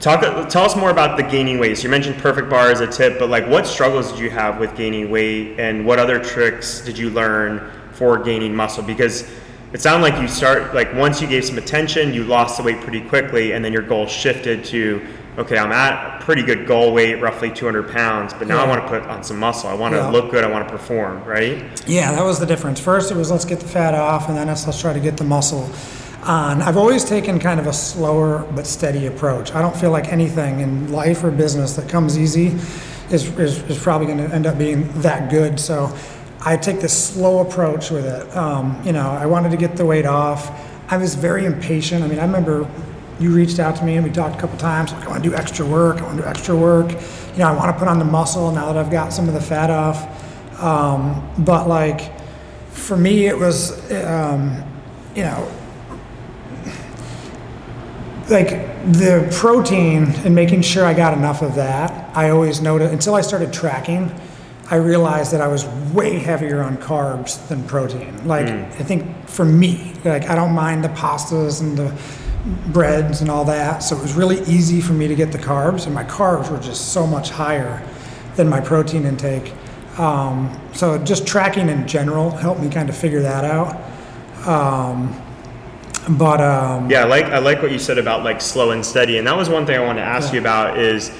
talk. 0.00 0.20
Tell 0.50 0.64
us 0.64 0.76
more 0.76 0.90
about 0.90 1.16
the 1.16 1.22
gaining 1.22 1.58
weight. 1.58 1.78
So 1.78 1.84
you 1.84 1.88
mentioned 1.88 2.16
Perfect 2.18 2.50
Bar 2.50 2.70
as 2.70 2.80
a 2.80 2.86
tip, 2.86 3.18
but 3.18 3.30
like, 3.30 3.46
what 3.48 3.66
struggles 3.66 4.10
did 4.12 4.20
you 4.20 4.30
have 4.30 4.60
with 4.60 4.76
gaining 4.76 5.10
weight, 5.10 5.58
and 5.58 5.86
what 5.86 5.98
other 5.98 6.22
tricks 6.22 6.80
did 6.82 6.98
you 6.98 7.10
learn 7.10 7.70
for 7.92 8.18
gaining 8.22 8.54
muscle? 8.54 8.82
Because 8.82 9.28
it 9.72 9.80
sounded 9.80 10.02
like 10.08 10.20
you 10.20 10.28
start 10.28 10.74
like 10.74 10.92
once 10.94 11.20
you 11.20 11.26
gave 11.26 11.44
some 11.44 11.58
attention, 11.58 12.12
you 12.12 12.24
lost 12.24 12.58
the 12.58 12.62
weight 12.62 12.80
pretty 12.80 13.00
quickly, 13.00 13.52
and 13.52 13.64
then 13.64 13.72
your 13.72 13.82
goal 13.82 14.06
shifted 14.06 14.64
to, 14.66 15.04
okay, 15.38 15.56
I'm 15.56 15.72
at 15.72 16.20
a 16.20 16.24
pretty 16.24 16.42
good 16.42 16.66
goal 16.66 16.92
weight, 16.92 17.20
roughly 17.22 17.50
200 17.50 17.90
pounds, 17.90 18.34
but 18.34 18.46
now 18.48 18.62
I 18.62 18.68
want 18.68 18.82
to 18.82 18.88
put 18.88 19.02
on 19.08 19.24
some 19.24 19.38
muscle. 19.38 19.70
I 19.70 19.74
want 19.74 19.92
to 19.94 19.98
Yeah. 19.98 20.10
look 20.10 20.30
good. 20.30 20.44
I 20.44 20.50
want 20.50 20.66
to 20.68 20.72
perform. 20.72 21.24
Right. 21.24 21.64
Yeah, 21.86 22.12
that 22.12 22.24
was 22.24 22.38
the 22.38 22.46
difference. 22.46 22.80
First, 22.80 23.10
it 23.10 23.16
was 23.16 23.30
let's 23.30 23.46
get 23.46 23.60
the 23.60 23.68
fat 23.68 23.94
off, 23.94 24.28
and 24.28 24.36
then 24.36 24.46
let's 24.48 24.80
try 24.80 24.92
to 24.92 25.00
get 25.00 25.16
the 25.16 25.24
muscle 25.24 25.70
on. 26.24 26.60
I've 26.62 26.76
always 26.76 27.04
taken 27.04 27.38
kind 27.38 27.58
of 27.58 27.66
a 27.66 27.72
slower 27.72 28.46
but 28.54 28.66
steady 28.66 29.06
approach. 29.06 29.54
I 29.54 29.62
don't 29.62 29.74
feel 29.76 29.90
like 29.90 30.12
anything 30.12 30.60
in 30.60 30.92
life 30.92 31.24
or 31.24 31.30
business 31.30 31.74
that 31.76 31.88
comes 31.88 32.18
easy 32.18 32.48
is, 33.10 33.26
is, 33.38 33.62
is 33.70 33.78
probably 33.82 34.06
going 34.06 34.18
to 34.28 34.32
end 34.34 34.46
up 34.46 34.56
being 34.58 34.88
that 35.00 35.30
good. 35.30 35.58
So 35.58 35.92
I 36.44 36.56
take 36.56 36.80
this 36.80 37.06
slow 37.06 37.38
approach 37.38 37.90
with 37.90 38.04
it. 38.04 38.36
Um, 38.36 38.80
you 38.84 38.92
know, 38.92 39.10
I 39.10 39.26
wanted 39.26 39.50
to 39.52 39.56
get 39.56 39.76
the 39.76 39.86
weight 39.86 40.06
off. 40.06 40.50
I 40.90 40.96
was 40.96 41.14
very 41.14 41.44
impatient. 41.44 42.02
I 42.02 42.08
mean, 42.08 42.18
I 42.18 42.24
remember 42.24 42.68
you 43.20 43.30
reached 43.32 43.60
out 43.60 43.76
to 43.76 43.84
me 43.84 43.94
and 43.94 44.04
we 44.04 44.10
talked 44.10 44.36
a 44.36 44.40
couple 44.40 44.58
times. 44.58 44.92
Like, 44.92 45.04
I 45.04 45.08
want 45.08 45.22
to 45.22 45.30
do 45.30 45.36
extra 45.36 45.64
work. 45.64 45.98
I 45.98 46.02
want 46.02 46.16
to 46.16 46.22
do 46.24 46.28
extra 46.28 46.56
work. 46.56 46.90
You 46.90 47.38
know, 47.38 47.48
I 47.48 47.56
want 47.56 47.72
to 47.72 47.78
put 47.78 47.86
on 47.86 47.98
the 47.98 48.04
muscle 48.04 48.50
now 48.50 48.72
that 48.72 48.76
I've 48.76 48.90
got 48.90 49.12
some 49.12 49.28
of 49.28 49.34
the 49.34 49.40
fat 49.40 49.70
off. 49.70 50.60
Um, 50.60 51.32
but 51.38 51.68
like, 51.68 52.18
for 52.70 52.96
me, 52.96 53.26
it 53.26 53.38
was, 53.38 53.90
um, 53.92 54.62
you 55.14 55.22
know, 55.22 55.52
like 58.28 58.50
the 58.92 59.28
protein 59.38 60.04
and 60.24 60.34
making 60.34 60.62
sure 60.62 60.84
I 60.84 60.94
got 60.94 61.16
enough 61.16 61.42
of 61.42 61.54
that. 61.54 62.16
I 62.16 62.30
always 62.30 62.60
noticed 62.60 62.92
until 62.92 63.14
I 63.14 63.20
started 63.20 63.52
tracking, 63.52 64.12
I 64.70 64.76
realized 64.76 65.32
that 65.32 65.40
I 65.40 65.48
was 65.48 65.66
way 65.92 66.18
heavier 66.18 66.62
on 66.62 66.76
carbs 66.76 67.46
than 67.48 67.64
protein. 67.64 68.26
Like 68.26 68.48
I 68.48 68.82
think 68.84 69.28
for 69.28 69.44
me, 69.44 69.94
like 70.04 70.28
I 70.30 70.34
don't 70.34 70.52
mind 70.52 70.84
the 70.84 70.88
pastas 70.88 71.60
and 71.60 71.76
the 71.76 71.94
breads 72.72 73.20
and 73.20 73.30
all 73.30 73.44
that. 73.44 73.80
So 73.80 73.96
it 73.96 74.02
was 74.02 74.14
really 74.14 74.40
easy 74.42 74.80
for 74.80 74.92
me 74.92 75.08
to 75.08 75.14
get 75.14 75.32
the 75.32 75.38
carbs, 75.38 75.86
and 75.86 75.94
my 75.94 76.04
carbs 76.04 76.50
were 76.50 76.58
just 76.58 76.92
so 76.92 77.06
much 77.06 77.30
higher 77.30 77.86
than 78.36 78.48
my 78.48 78.60
protein 78.60 79.04
intake. 79.04 79.52
Um, 79.98 80.58
so 80.72 80.96
just 80.98 81.26
tracking 81.26 81.68
in 81.68 81.86
general 81.86 82.30
helped 82.30 82.60
me 82.60 82.70
kind 82.70 82.88
of 82.88 82.96
figure 82.96 83.20
that 83.22 83.44
out. 83.44 83.76
Um, 84.46 85.20
but 86.08 86.40
um, 86.40 86.90
Yeah, 86.90 87.02
I 87.02 87.04
like 87.04 87.26
I 87.26 87.38
like 87.38 87.62
what 87.62 87.70
you 87.70 87.78
said 87.78 87.98
about 87.98 88.24
like 88.24 88.40
slow 88.40 88.70
and 88.70 88.84
steady, 88.84 89.18
and 89.18 89.26
that 89.26 89.36
was 89.36 89.48
one 89.48 89.66
thing 89.66 89.76
I 89.78 89.84
wanted 89.84 90.00
to 90.00 90.06
ask 90.06 90.32
you 90.32 90.40
about 90.40 90.78
is, 90.78 91.12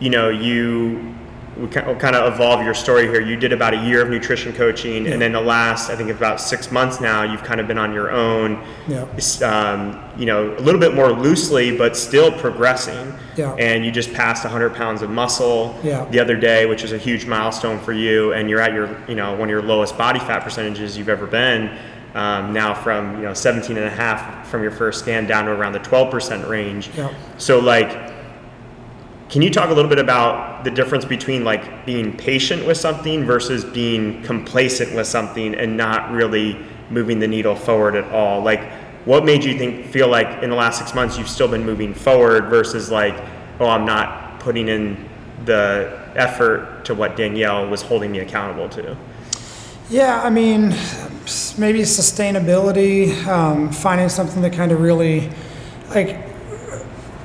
you 0.00 0.10
know, 0.10 0.30
you 0.30 1.13
we 1.56 1.68
kind 1.68 2.16
of 2.16 2.32
evolve 2.34 2.64
your 2.64 2.74
story 2.74 3.06
here. 3.06 3.20
You 3.20 3.36
did 3.36 3.52
about 3.52 3.74
a 3.74 3.76
year 3.76 4.02
of 4.02 4.10
nutrition 4.10 4.52
coaching, 4.52 5.06
and 5.06 5.20
then 5.22 5.32
the 5.32 5.40
last 5.40 5.88
I 5.90 5.96
think 5.96 6.10
about 6.10 6.40
six 6.40 6.72
months 6.72 7.00
now, 7.00 7.22
you've 7.22 7.44
kind 7.44 7.60
of 7.60 7.68
been 7.68 7.78
on 7.78 7.92
your 7.92 8.10
own. 8.10 8.62
Yeah. 8.88 9.02
Um, 9.42 10.00
you 10.18 10.26
know, 10.26 10.54
a 10.56 10.60
little 10.60 10.80
bit 10.80 10.94
more 10.94 11.12
loosely, 11.12 11.76
but 11.76 11.96
still 11.96 12.30
progressing. 12.32 13.12
Yeah. 13.36 13.54
And 13.54 13.84
you 13.84 13.90
just 13.90 14.12
passed 14.12 14.44
100 14.44 14.74
pounds 14.74 15.02
of 15.02 15.10
muscle 15.10 15.78
Yeah. 15.82 16.04
the 16.06 16.20
other 16.20 16.36
day, 16.36 16.66
which 16.66 16.84
is 16.84 16.92
a 16.92 16.98
huge 16.98 17.26
milestone 17.26 17.78
for 17.80 17.92
you, 17.92 18.32
and 18.32 18.48
you're 18.48 18.60
at 18.60 18.72
your 18.72 18.96
you 19.08 19.14
know 19.14 19.32
one 19.32 19.42
of 19.48 19.50
your 19.50 19.62
lowest 19.62 19.96
body 19.98 20.20
fat 20.20 20.40
percentages 20.44 20.96
you've 20.96 21.08
ever 21.08 21.26
been. 21.26 21.76
Um, 22.14 22.52
now 22.52 22.74
from 22.74 23.16
you 23.16 23.24
know 23.24 23.34
17 23.34 23.76
and 23.76 23.86
a 23.86 23.90
half 23.90 24.46
from 24.48 24.62
your 24.62 24.70
first 24.70 25.00
scan 25.00 25.26
down 25.26 25.46
to 25.46 25.50
around 25.50 25.72
the 25.72 25.80
12% 25.80 26.48
range. 26.48 26.90
Yeah. 26.96 27.12
So 27.38 27.58
like, 27.58 27.90
can 29.34 29.42
you 29.42 29.50
talk 29.50 29.68
a 29.70 29.74
little 29.74 29.88
bit 29.88 29.98
about 29.98 30.62
the 30.62 30.70
difference 30.70 31.04
between 31.04 31.42
like 31.42 31.84
being 31.84 32.16
patient 32.16 32.64
with 32.64 32.76
something 32.76 33.24
versus 33.24 33.64
being 33.64 34.22
complacent 34.22 34.94
with 34.94 35.08
something 35.08 35.56
and 35.56 35.76
not 35.76 36.12
really 36.12 36.56
moving 36.88 37.18
the 37.18 37.26
needle 37.26 37.56
forward 37.56 37.96
at 37.96 38.04
all? 38.12 38.44
Like, 38.44 38.62
what 39.06 39.24
made 39.24 39.42
you 39.42 39.58
think 39.58 39.86
feel 39.86 40.06
like 40.06 40.44
in 40.44 40.50
the 40.50 40.54
last 40.54 40.78
six 40.78 40.94
months 40.94 41.18
you've 41.18 41.28
still 41.28 41.48
been 41.48 41.66
moving 41.66 41.92
forward 41.92 42.44
versus 42.44 42.92
like, 42.92 43.16
oh, 43.58 43.66
I'm 43.66 43.84
not 43.84 44.38
putting 44.38 44.68
in 44.68 45.08
the 45.46 46.00
effort 46.14 46.84
to 46.84 46.94
what 46.94 47.16
Danielle 47.16 47.68
was 47.68 47.82
holding 47.82 48.12
me 48.12 48.20
accountable 48.20 48.68
to? 48.68 48.96
Yeah, 49.90 50.22
I 50.22 50.30
mean, 50.30 50.68
maybe 51.58 51.80
sustainability, 51.80 53.26
um, 53.26 53.72
finding 53.72 54.08
something 54.08 54.42
that 54.42 54.52
kind 54.52 54.70
of 54.70 54.80
really, 54.80 55.28
like, 55.90 56.20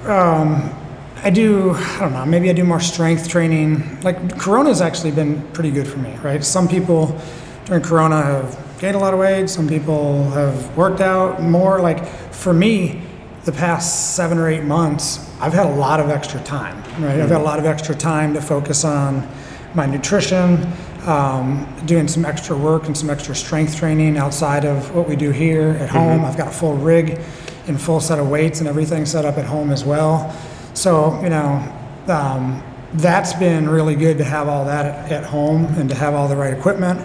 um, 0.05 0.75
I 1.21 1.29
do, 1.29 1.71
I 1.71 1.99
don't 1.99 2.13
know, 2.13 2.25
maybe 2.25 2.49
I 2.49 2.53
do 2.53 2.63
more 2.63 2.79
strength 2.79 3.27
training. 3.27 4.01
Like, 4.01 4.39
Corona's 4.39 4.79
actually 4.79 5.11
been 5.11 5.41
pretty 5.51 5.71
good 5.71 5.87
for 5.87 5.97
me, 5.97 6.15
right? 6.23 6.41
Some 6.43 6.67
people 6.67 7.19
during 7.65 7.83
Corona 7.83 8.21
have 8.21 8.79
gained 8.79 8.95
a 8.95 8.99
lot 8.99 9.13
of 9.13 9.19
weight, 9.19 9.49
some 9.49 9.67
people 9.67 10.29
have 10.31 10.77
worked 10.77 11.01
out 11.01 11.41
more. 11.41 11.81
Like, 11.81 12.05
for 12.33 12.53
me, 12.53 13.01
the 13.43 13.51
past 13.51 14.15
seven 14.15 14.37
or 14.37 14.47
eight 14.47 14.63
months, 14.63 15.29
I've 15.41 15.53
had 15.53 15.65
a 15.65 15.75
lot 15.75 15.99
of 15.99 16.09
extra 16.09 16.39
time, 16.41 16.77
right? 17.03 17.19
I've 17.19 17.29
had 17.29 17.41
a 17.41 17.43
lot 17.43 17.59
of 17.59 17.65
extra 17.65 17.95
time 17.95 18.33
to 18.35 18.41
focus 18.41 18.85
on 18.85 19.27
my 19.73 19.85
nutrition, 19.85 20.71
um, 21.05 21.67
doing 21.85 22.07
some 22.07 22.23
extra 22.23 22.55
work 22.55 22.85
and 22.87 22.97
some 22.97 23.09
extra 23.09 23.35
strength 23.35 23.75
training 23.75 24.17
outside 24.17 24.63
of 24.63 24.95
what 24.95 25.07
we 25.07 25.15
do 25.17 25.31
here 25.31 25.71
at 25.81 25.89
home. 25.89 26.23
I've 26.25 26.37
got 26.37 26.47
a 26.47 26.51
full 26.51 26.75
rig 26.75 27.19
and 27.67 27.79
full 27.79 27.99
set 27.99 28.19
of 28.19 28.29
weights 28.29 28.59
and 28.59 28.69
everything 28.69 29.05
set 29.05 29.25
up 29.25 29.37
at 29.37 29.45
home 29.45 29.69
as 29.71 29.83
well. 29.83 30.33
So, 30.73 31.21
you 31.21 31.29
know, 31.29 31.75
um, 32.07 32.63
that's 32.93 33.33
been 33.33 33.69
really 33.69 33.95
good 33.95 34.17
to 34.17 34.23
have 34.23 34.47
all 34.47 34.65
that 34.65 34.85
at, 34.85 35.11
at 35.11 35.23
home 35.23 35.65
and 35.77 35.89
to 35.89 35.95
have 35.95 36.13
all 36.13 36.27
the 36.27 36.35
right 36.35 36.53
equipment. 36.53 36.99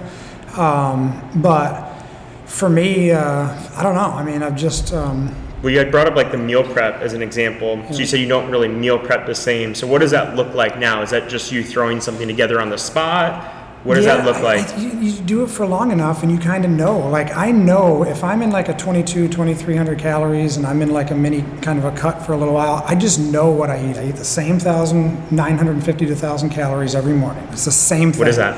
Um, 0.57 1.31
but 1.37 1.91
for 2.47 2.69
me, 2.69 3.11
uh, 3.11 3.49
I 3.77 3.83
don't 3.83 3.95
know. 3.95 4.01
I 4.01 4.25
mean, 4.25 4.43
I've 4.43 4.57
just, 4.57 4.93
um, 4.93 5.35
Well, 5.63 5.73
you 5.73 5.79
had 5.79 5.91
brought 5.91 6.07
up 6.07 6.15
like 6.15 6.31
the 6.31 6.39
meal 6.39 6.63
prep 6.63 7.01
as 7.01 7.13
an 7.13 7.23
example. 7.23 7.85
So 7.91 7.99
you 7.99 8.07
say 8.07 8.19
you 8.19 8.29
don't 8.29 8.51
really 8.51 8.69
meal 8.69 8.99
prep 8.99 9.27
the 9.27 9.35
same. 9.35 9.75
So 9.75 9.87
what 9.87 10.01
does 10.01 10.11
that 10.13 10.37
look 10.37 10.55
like 10.55 10.79
now? 10.79 11.03
Is 11.03 11.11
that 11.11 11.29
just 11.29 11.51
you 11.51 11.65
throwing 11.65 12.01
something 12.01 12.29
together 12.29 12.61
on 12.61 12.71
the 12.71 12.79
spot? 12.79 13.54
What 13.85 13.97
does 13.97 14.07
that 14.07 14.25
look 14.25 14.41
like? 14.41 14.67
I- 14.67 14.77
you, 14.79 14.89
you 14.99 15.13
do 15.13 15.45
it 15.45 15.51
for 15.51 15.67
long 15.67 15.93
enough 15.93 16.23
and 16.23 16.33
you 16.33 16.39
kind 16.39 16.65
of 16.65 16.71
know. 16.71 16.99
Like, 17.11 17.37
I 17.37 17.51
know 17.51 18.03
if 18.03 18.25
I'm 18.25 18.41
in 18.41 18.51
like 18.51 18.71
a 18.71 18.75
22, 18.75 19.29
2300 19.29 19.99
calories 19.99 20.57
and 20.57 20.67
I'm 20.67 20.81
in 20.81 20.91
like 20.91 21.11
a 21.11 21.15
mini 21.15 21.45
kind 21.61 21.79
of 21.79 21.85
a 21.85 21.93
cut 21.93 22.25
for 22.25 22.33
a 22.33 22.37
little 22.37 22.55
while, 22.55 22.83
I 22.87 22.95
just 22.95 23.21
know 23.21 23.51
what 23.51 23.69
I 23.69 23.91
eat. 23.91 23.99
I 23.99 24.09
eat 24.09 24.17
the 24.17 24.25
same 24.25 24.59
1,950 24.59 26.07
to 26.07 26.13
1,000 26.13 26.49
calories 26.51 26.95
every 26.95 27.13
morning. 27.13 27.47
It's 27.53 27.67
the 27.67 27.71
same 27.71 28.11
thing. 28.11 28.21
What 28.21 28.29
is 28.29 28.37
that? 28.37 28.57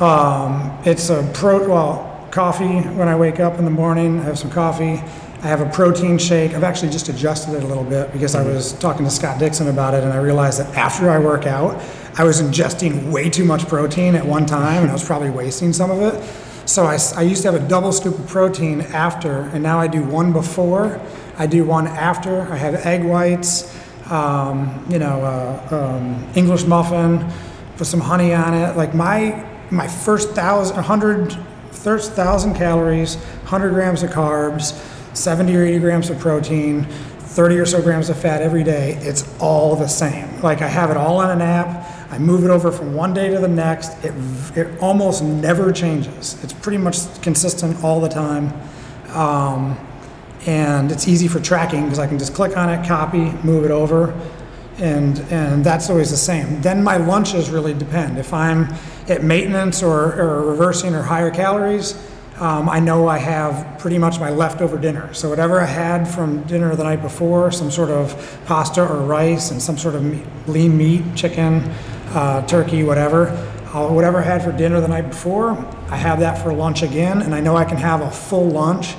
Um, 0.00 0.78
it's 0.84 1.10
a 1.10 1.28
pro, 1.34 1.68
well, 1.68 2.06
coffee 2.30 2.78
when 2.96 3.08
I 3.08 3.16
wake 3.16 3.40
up 3.40 3.58
in 3.58 3.64
the 3.64 3.70
morning, 3.72 4.20
I 4.20 4.22
have 4.24 4.38
some 4.38 4.50
coffee. 4.50 5.02
I 5.42 5.46
have 5.48 5.60
a 5.60 5.68
protein 5.70 6.18
shake. 6.18 6.54
I've 6.54 6.62
actually 6.64 6.90
just 6.92 7.08
adjusted 7.08 7.54
it 7.54 7.64
a 7.64 7.66
little 7.66 7.82
bit 7.82 8.12
because 8.12 8.34
I 8.36 8.42
was 8.44 8.74
talking 8.74 9.04
to 9.06 9.10
Scott 9.10 9.40
Dixon 9.40 9.68
about 9.68 9.94
it 9.94 10.04
and 10.04 10.12
I 10.12 10.18
realized 10.18 10.60
that 10.60 10.72
after 10.76 11.10
I 11.10 11.18
work 11.18 11.46
out, 11.46 11.82
I 12.16 12.24
was 12.24 12.42
ingesting 12.42 13.10
way 13.10 13.30
too 13.30 13.44
much 13.44 13.66
protein 13.68 14.14
at 14.14 14.24
one 14.24 14.46
time 14.46 14.82
and 14.82 14.90
I 14.90 14.92
was 14.92 15.04
probably 15.04 15.30
wasting 15.30 15.72
some 15.72 15.90
of 15.90 16.02
it. 16.02 16.22
So 16.68 16.84
I 16.84 17.22
used 17.22 17.42
to 17.42 17.52
have 17.52 17.60
a 17.60 17.68
double 17.68 17.92
scoop 17.92 18.18
of 18.18 18.26
protein 18.28 18.80
after 18.80 19.42
and 19.52 19.62
now 19.62 19.80
I 19.80 19.86
do 19.86 20.02
one 20.02 20.32
before, 20.32 21.00
I 21.36 21.46
do 21.46 21.64
one 21.64 21.86
after. 21.86 22.42
I 22.42 22.56
have 22.56 22.74
egg 22.86 23.02
whites, 23.02 23.74
um, 24.10 24.84
you 24.90 24.98
know, 24.98 25.22
uh, 25.22 25.74
um, 25.74 26.28
English 26.34 26.64
muffin, 26.64 27.26
put 27.76 27.86
some 27.86 28.00
honey 28.00 28.34
on 28.34 28.54
it. 28.54 28.76
Like 28.76 28.94
my 28.94 29.46
my 29.70 29.86
first 29.86 30.30
thousand, 30.30 30.82
hundred, 30.82 31.36
first 31.70 32.12
thousand 32.12 32.54
calories, 32.56 33.16
hundred 33.44 33.70
grams 33.70 34.02
of 34.02 34.10
carbs, 34.10 34.74
seventy 35.16 35.56
or 35.56 35.64
eighty 35.64 35.78
grams 35.78 36.10
of 36.10 36.18
protein, 36.18 36.84
thirty 36.84 37.56
or 37.56 37.64
so 37.64 37.80
grams 37.80 38.10
of 38.10 38.18
fat 38.18 38.42
every 38.42 38.64
day. 38.64 38.98
It's 39.00 39.24
all 39.40 39.76
the 39.76 39.88
same. 39.88 40.42
Like 40.42 40.60
I 40.60 40.68
have 40.68 40.90
it 40.90 40.96
all 40.96 41.18
on 41.18 41.30
an 41.30 41.40
app. 41.40 41.86
I 42.10 42.18
move 42.18 42.44
it 42.44 42.50
over 42.50 42.72
from 42.72 42.94
one 42.94 43.14
day 43.14 43.30
to 43.30 43.38
the 43.38 43.48
next. 43.48 43.92
It 44.04 44.12
it 44.56 44.80
almost 44.80 45.22
never 45.22 45.72
changes. 45.72 46.42
It's 46.42 46.52
pretty 46.52 46.78
much 46.78 46.96
consistent 47.22 47.84
all 47.84 48.00
the 48.00 48.08
time. 48.08 48.52
Um, 49.14 49.78
and 50.46 50.90
it's 50.90 51.06
easy 51.06 51.28
for 51.28 51.38
tracking 51.40 51.84
because 51.84 51.98
I 51.98 52.06
can 52.06 52.18
just 52.18 52.34
click 52.34 52.56
on 52.56 52.70
it, 52.70 52.86
copy, 52.86 53.30
move 53.44 53.64
it 53.64 53.70
over, 53.70 54.18
and 54.78 55.18
and 55.30 55.64
that's 55.64 55.90
always 55.90 56.10
the 56.10 56.16
same. 56.16 56.60
Then 56.62 56.82
my 56.82 56.96
lunches 56.96 57.50
really 57.50 57.74
depend. 57.74 58.18
If 58.18 58.32
I'm 58.32 58.74
at 59.08 59.22
maintenance 59.22 59.82
or, 59.82 60.20
or 60.20 60.42
reversing 60.42 60.94
or 60.94 61.02
higher 61.02 61.30
calories, 61.30 61.94
um, 62.40 62.70
I 62.70 62.80
know 62.80 63.06
I 63.06 63.18
have 63.18 63.78
pretty 63.78 63.98
much 63.98 64.18
my 64.18 64.30
leftover 64.30 64.78
dinner. 64.78 65.12
So 65.12 65.28
whatever 65.28 65.60
I 65.60 65.66
had 65.66 66.08
from 66.08 66.42
dinner 66.44 66.74
the 66.74 66.84
night 66.84 67.02
before, 67.02 67.52
some 67.52 67.70
sort 67.70 67.90
of 67.90 68.40
pasta 68.46 68.82
or 68.82 69.02
rice 69.02 69.50
and 69.50 69.60
some 69.60 69.76
sort 69.76 69.94
of 69.94 70.02
meat, 70.02 70.24
lean 70.46 70.76
meat, 70.76 71.04
chicken, 71.14 71.70
uh, 72.10 72.46
turkey, 72.46 72.82
whatever. 72.82 73.28
I'll, 73.72 73.94
whatever 73.94 74.18
I 74.18 74.22
had 74.22 74.42
for 74.42 74.52
dinner 74.52 74.80
the 74.80 74.88
night 74.88 75.08
before, 75.08 75.52
I 75.88 75.96
have 75.96 76.20
that 76.20 76.42
for 76.42 76.52
lunch 76.52 76.82
again, 76.82 77.22
and 77.22 77.34
I 77.34 77.40
know 77.40 77.56
I 77.56 77.64
can 77.64 77.76
have 77.76 78.00
a 78.00 78.10
full 78.10 78.48
lunch 78.48 78.94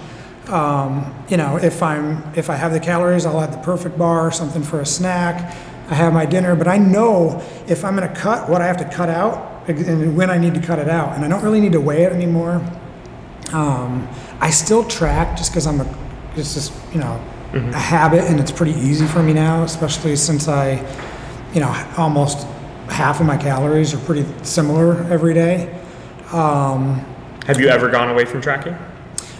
um, 0.51 1.13
you 1.29 1.37
know, 1.37 1.57
if 1.57 1.81
I'm 1.81 2.23
if 2.35 2.49
I 2.49 2.55
have 2.55 2.73
the 2.73 2.79
calories, 2.79 3.25
I'll 3.25 3.39
add 3.39 3.53
the 3.53 3.59
perfect 3.59 3.97
bar, 3.97 4.27
or 4.27 4.31
something 4.31 4.63
for 4.63 4.81
a 4.81 4.85
snack. 4.85 5.55
I 5.89 5.93
have 5.93 6.13
my 6.13 6.25
dinner, 6.25 6.55
but 6.55 6.67
I 6.67 6.77
know 6.77 7.41
if 7.67 7.85
I'm 7.85 7.95
going 7.95 8.07
to 8.07 8.15
cut 8.15 8.49
what 8.49 8.61
I 8.61 8.67
have 8.67 8.77
to 8.77 8.85
cut 8.85 9.09
out 9.09 9.69
and 9.69 10.17
when 10.17 10.29
I 10.29 10.37
need 10.37 10.53
to 10.55 10.61
cut 10.61 10.79
it 10.79 10.89
out, 10.89 11.15
and 11.15 11.23
I 11.23 11.27
don't 11.27 11.43
really 11.43 11.61
need 11.61 11.73
to 11.73 11.81
weigh 11.81 12.03
it 12.03 12.11
anymore. 12.11 12.55
Um, 13.53 14.07
I 14.39 14.49
still 14.49 14.83
track 14.83 15.37
just 15.37 15.51
because 15.51 15.67
I'm 15.67 15.81
a 15.81 15.97
it's 16.35 16.53
just 16.53 16.73
you 16.93 16.99
know 16.99 17.23
a 17.53 17.79
habit, 17.79 18.25
and 18.25 18.39
it's 18.39 18.51
pretty 18.51 18.73
easy 18.73 19.05
for 19.05 19.23
me 19.23 19.33
now, 19.33 19.63
especially 19.63 20.15
since 20.15 20.47
I, 20.47 20.83
you 21.53 21.61
know, 21.61 21.93
almost 21.97 22.47
half 22.91 23.19
of 23.19 23.25
my 23.25 23.37
calories 23.37 23.93
are 23.93 23.97
pretty 23.99 24.25
similar 24.43 25.03
every 25.11 25.33
day. 25.33 25.73
Um, 26.31 27.05
Have 27.47 27.59
you 27.59 27.69
ever 27.69 27.89
gone 27.89 28.09
away 28.09 28.25
from 28.25 28.41
tracking? 28.41 28.77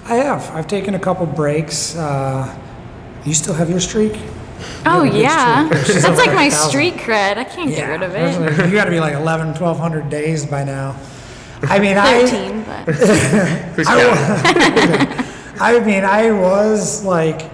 I 0.06 0.16
have. 0.16 0.50
I've 0.56 0.68
taken 0.68 0.96
a 0.96 1.00
couple 1.00 1.26
breaks. 1.26 1.96
Uh, 1.96 2.58
you 3.26 3.34
still 3.34 3.54
have 3.54 3.70
your 3.70 3.80
streak? 3.80 4.14
Oh 4.86 5.04
have 5.04 5.16
yeah, 5.16 5.68
streak. 5.84 6.02
That's 6.02 6.18
like 6.18 6.34
my 6.34 6.48
1,000. 6.48 6.70
street 6.70 6.94
cred. 6.96 7.38
I 7.38 7.44
can't 7.44 7.70
get 7.70 7.88
rid 7.88 8.04
of 8.04 8.14
it. 8.16 8.68
You 8.68 8.74
got 8.74 8.86
to 8.86 8.92
be 8.92 9.00
like 9.00 9.14
11, 9.14 9.48
1200 9.48 10.10
days 10.10 10.46
by 10.46 10.64
now. 10.64 10.96
I 11.64 11.80
mean, 11.80 11.98
I, 11.98 12.26
Thirteen, 12.26 12.64
but 12.66 12.96
Who's 13.76 13.88
counting? 13.88 15.26
I 15.60 15.80
mean, 15.80 16.04
I 16.04 16.32
was 16.32 17.06
like 17.06 17.50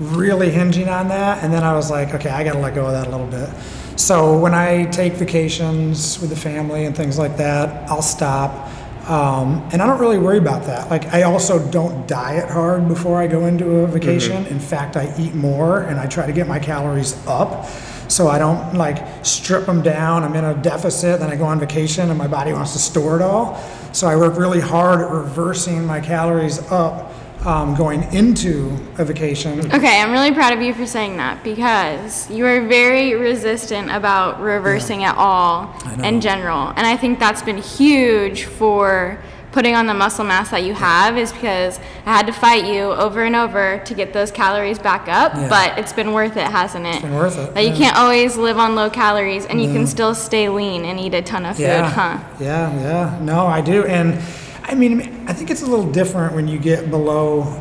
really 0.00 0.50
hinging 0.50 0.88
on 0.88 1.08
that, 1.08 1.44
and 1.44 1.52
then 1.52 1.62
I 1.62 1.74
was 1.74 1.90
like, 1.90 2.14
okay, 2.14 2.30
I 2.30 2.42
got 2.44 2.54
to 2.54 2.58
let 2.58 2.74
go 2.74 2.86
of 2.86 2.92
that 2.92 3.06
a 3.06 3.10
little 3.10 3.26
bit. 3.26 3.50
So 3.96 4.36
when 4.36 4.54
I 4.54 4.86
take 4.86 5.12
vacations 5.12 6.18
with 6.20 6.30
the 6.30 6.36
family 6.36 6.84
and 6.84 6.96
things 6.96 7.16
like 7.16 7.36
that, 7.36 7.88
I'll 7.88 8.02
stop. 8.02 8.68
Um, 9.08 9.68
and 9.72 9.80
I 9.80 9.86
don't 9.86 10.00
really 10.00 10.18
worry 10.18 10.38
about 10.38 10.64
that. 10.64 10.90
Like, 10.90 11.12
I 11.12 11.22
also 11.22 11.64
don't 11.70 12.08
diet 12.08 12.50
hard 12.50 12.88
before 12.88 13.20
I 13.20 13.26
go 13.26 13.46
into 13.46 13.70
a 13.76 13.86
vacation. 13.86 14.46
In 14.46 14.58
fact, 14.58 14.96
I 14.96 15.14
eat 15.18 15.34
more 15.34 15.82
and 15.82 16.00
I 16.00 16.06
try 16.06 16.26
to 16.26 16.32
get 16.32 16.48
my 16.48 16.58
calories 16.58 17.14
up. 17.26 17.66
So 18.08 18.28
I 18.28 18.38
don't 18.38 18.74
like 18.74 19.24
strip 19.24 19.66
them 19.66 19.82
down. 19.82 20.24
I'm 20.24 20.34
in 20.34 20.44
a 20.44 20.54
deficit, 20.54 21.20
then 21.20 21.30
I 21.30 21.36
go 21.36 21.44
on 21.44 21.60
vacation 21.60 22.10
and 22.10 22.18
my 22.18 22.26
body 22.26 22.52
wants 22.52 22.72
to 22.72 22.78
store 22.78 23.16
it 23.16 23.22
all. 23.22 23.56
So 23.92 24.06
I 24.06 24.16
work 24.16 24.36
really 24.36 24.60
hard 24.60 25.00
at 25.00 25.10
reversing 25.10 25.86
my 25.86 26.00
calories 26.00 26.58
up 26.70 27.13
um, 27.46 27.74
going 27.74 28.02
into 28.14 28.70
a 28.98 29.04
vacation. 29.04 29.60
okay, 29.72 30.00
I'm 30.00 30.12
really 30.12 30.32
proud 30.32 30.52
of 30.52 30.62
you 30.62 30.72
for 30.74 30.86
saying 30.86 31.16
that 31.18 31.42
because 31.44 32.30
you 32.30 32.46
are 32.46 32.66
very 32.66 33.14
resistant 33.14 33.90
about 33.90 34.40
reversing 34.40 35.04
at 35.04 35.16
all 35.16 35.74
in 36.02 36.20
general, 36.20 36.68
and 36.76 36.86
I 36.86 36.96
think 36.96 37.18
that's 37.18 37.42
been 37.42 37.58
huge 37.58 38.44
for 38.44 39.18
putting 39.52 39.76
on 39.76 39.86
the 39.86 39.94
muscle 39.94 40.24
mass 40.24 40.50
that 40.50 40.64
you 40.64 40.74
have 40.74 41.16
is 41.16 41.32
because 41.32 41.78
I 42.06 42.12
had 42.16 42.26
to 42.26 42.32
fight 42.32 42.64
you 42.64 42.86
over 42.90 43.22
and 43.22 43.36
over 43.36 43.80
to 43.84 43.94
get 43.94 44.12
those 44.12 44.32
calories 44.32 44.80
back 44.80 45.06
up, 45.06 45.32
Yeah. 45.36 45.48
but 45.48 45.78
it's 45.78 45.92
been 45.92 46.12
worth 46.12 46.36
it, 46.36 46.42
hasn't 46.48 46.84
it? 46.86 47.02
been 47.02 47.14
worth 47.14 47.38
it, 47.38 47.54
That 47.54 47.64
you 47.64 47.72
can't 47.72 47.96
always 47.96 48.36
live 48.36 48.58
on 48.58 48.74
low 48.74 48.90
calories 48.90 49.46
and 49.46 49.62
you 49.62 49.72
can 49.72 49.86
still 49.86 50.12
stay 50.12 50.48
lean 50.48 50.84
and 50.84 50.98
eat 50.98 51.14
a 51.14 51.22
ton 51.22 51.46
of 51.46 51.54
food, 51.54 51.62
Yeah, 51.62 51.88
huh? 51.88 52.18
yeah, 52.40 52.72
yeah. 52.82 53.18
No, 53.22 53.46
I 53.46 53.60
do, 53.60 53.84
and 53.84 54.20
I 54.64 54.74
mean, 54.74 55.26
I 55.28 55.32
think 55.32 55.50
it's 55.50 55.62
a 55.62 55.66
little 55.66 55.90
different 55.90 56.34
when 56.34 56.48
you 56.48 56.58
get 56.58 56.90
below. 56.90 57.60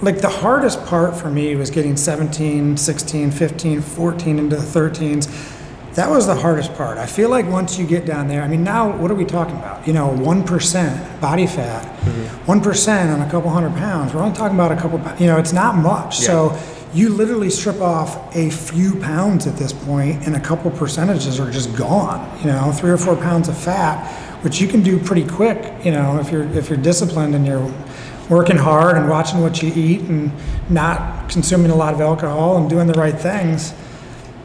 Like 0.00 0.20
the 0.20 0.28
hardest 0.28 0.84
part 0.86 1.16
for 1.16 1.30
me 1.30 1.54
was 1.54 1.70
getting 1.70 1.96
17, 1.96 2.76
16, 2.76 3.30
15, 3.30 3.80
14 3.80 4.38
into 4.38 4.56
the 4.56 4.62
13s. 4.62 5.50
That 5.94 6.10
was 6.10 6.26
the 6.26 6.34
hardest 6.34 6.74
part. 6.74 6.98
I 6.98 7.06
feel 7.06 7.28
like 7.28 7.46
once 7.46 7.78
you 7.78 7.86
get 7.86 8.06
down 8.06 8.26
there, 8.26 8.42
I 8.42 8.48
mean, 8.48 8.64
now 8.64 8.96
what 8.96 9.10
are 9.10 9.14
we 9.14 9.24
talking 9.24 9.56
about? 9.56 9.86
You 9.86 9.92
know, 9.92 10.08
1% 10.08 11.20
body 11.20 11.46
fat, 11.46 11.84
mm-hmm. 12.00 12.46
one 12.46 12.58
on 12.60 13.20
a 13.20 13.30
couple 13.30 13.50
hundred 13.50 13.74
pounds. 13.76 14.12
We're 14.12 14.22
only 14.22 14.36
talking 14.36 14.56
about 14.56 14.72
a 14.72 14.76
couple, 14.76 14.98
you 15.20 15.26
know, 15.26 15.38
it's 15.38 15.52
not 15.52 15.76
much. 15.76 16.18
So 16.18 16.58
you 16.94 17.10
literally 17.10 17.50
strip 17.50 17.80
off 17.80 18.34
a 18.34 18.50
few 18.50 18.98
pounds 19.00 19.46
at 19.46 19.56
this 19.56 19.72
point, 19.72 20.26
and 20.26 20.36
a 20.36 20.40
couple 20.40 20.70
percentages 20.70 21.40
are 21.40 21.50
just 21.50 21.74
gone. 21.76 22.38
You 22.40 22.46
know, 22.46 22.72
three 22.72 22.90
or 22.90 22.98
four 22.98 23.16
pounds 23.16 23.48
of 23.48 23.56
fat, 23.56 24.31
which 24.42 24.60
you 24.60 24.68
can 24.68 24.82
do 24.82 24.98
pretty 24.98 25.26
quick. 25.26 25.84
You 25.84 25.92
know, 25.92 26.18
if 26.20 26.30
you're 26.30 26.48
if 26.56 26.68
you're 26.68 26.78
disciplined 26.78 27.34
and 27.34 27.46
you're 27.46 27.72
working 28.28 28.56
hard 28.56 28.96
and 28.96 29.08
watching 29.08 29.40
what 29.40 29.62
you 29.62 29.72
eat 29.74 30.00
and 30.02 30.30
not 30.68 31.28
consuming 31.28 31.70
a 31.70 31.74
lot 31.74 31.94
of 31.94 32.00
alcohol 32.00 32.56
and 32.58 32.68
doing 32.68 32.86
the 32.86 32.94
right 32.94 33.18
things, 33.18 33.74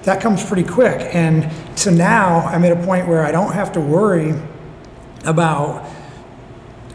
that 0.04 0.22
comes 0.22 0.44
pretty 0.44 0.64
quick. 0.64 1.14
And 1.14 1.52
so 1.78 1.92
now 1.92 2.40
I'm 2.48 2.64
at 2.64 2.72
a 2.72 2.86
point 2.86 3.08
where 3.08 3.26
I 3.26 3.32
don't 3.32 3.54
have 3.54 3.72
to 3.74 3.82
worry 3.82 4.34
about 5.26 5.88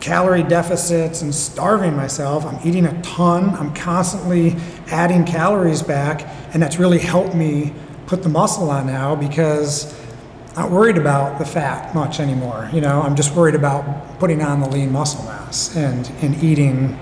calorie 0.00 0.42
deficits 0.42 1.22
and 1.22 1.32
starving 1.32 1.94
myself. 1.94 2.44
I'm 2.44 2.58
eating 2.66 2.86
a 2.86 3.02
ton. 3.02 3.50
I'm 3.50 3.72
constantly 3.74 4.56
adding 4.88 5.24
calories 5.24 5.82
back, 5.82 6.26
and 6.52 6.62
that's 6.62 6.78
really 6.78 6.98
helped 6.98 7.34
me 7.34 7.72
put 8.06 8.22
the 8.22 8.28
muscle 8.28 8.68
on 8.70 8.86
now 8.86 9.14
because 9.14 9.94
not 10.56 10.70
worried 10.70 10.98
about 10.98 11.38
the 11.38 11.44
fat 11.44 11.94
much 11.94 12.20
anymore. 12.20 12.68
You 12.72 12.80
know, 12.80 13.00
I'm 13.02 13.16
just 13.16 13.34
worried 13.34 13.54
about 13.54 14.18
putting 14.18 14.42
on 14.42 14.60
the 14.60 14.68
lean 14.68 14.92
muscle 14.92 15.24
mass 15.24 15.74
and, 15.76 16.10
and 16.20 16.42
eating 16.42 16.98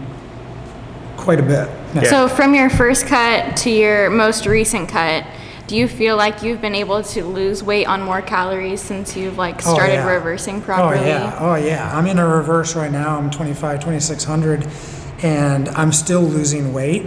quite 1.17 1.41
a 1.41 1.43
bit. 1.43 1.69
Yeah. 1.95 2.03
So 2.05 2.29
from 2.29 2.55
your 2.55 2.71
first 2.71 3.07
cut 3.07 3.57
to 3.59 3.71
your 3.71 4.09
most 4.11 4.47
recent 4.47 4.89
cut, 4.89 5.27
do 5.67 5.77
you 5.77 5.87
feel 5.89 6.17
like 6.17 6.43
you've 6.43 6.61
been 6.61 6.75
able 6.75 7.03
to 7.03 7.25
lose 7.25 7.63
weight 7.63 7.87
on 7.87 8.03
more 8.03 8.23
calories 8.23 8.81
since 8.81 9.17
you've 9.17 9.37
like 9.39 9.57
Oh, 9.67 9.75
started 9.75 9.95
yeah. 9.95 10.09
reversing 10.15 10.61
properly? 10.63 11.01
Oh 11.01 11.07
yeah, 11.07 11.39
oh 11.41 11.55
yeah. 11.57 11.97
I'm 11.97 12.07
in 12.07 12.19
a 12.19 12.27
reverse 12.27 12.75
right 12.75 12.91
now. 12.91 13.17
I'm 13.17 13.31
25, 13.31 13.81
2600, 13.81 14.67
and 15.23 15.69
I'm 15.71 15.93
still 15.93 16.23
losing 16.23 16.73
weight. 16.73 17.07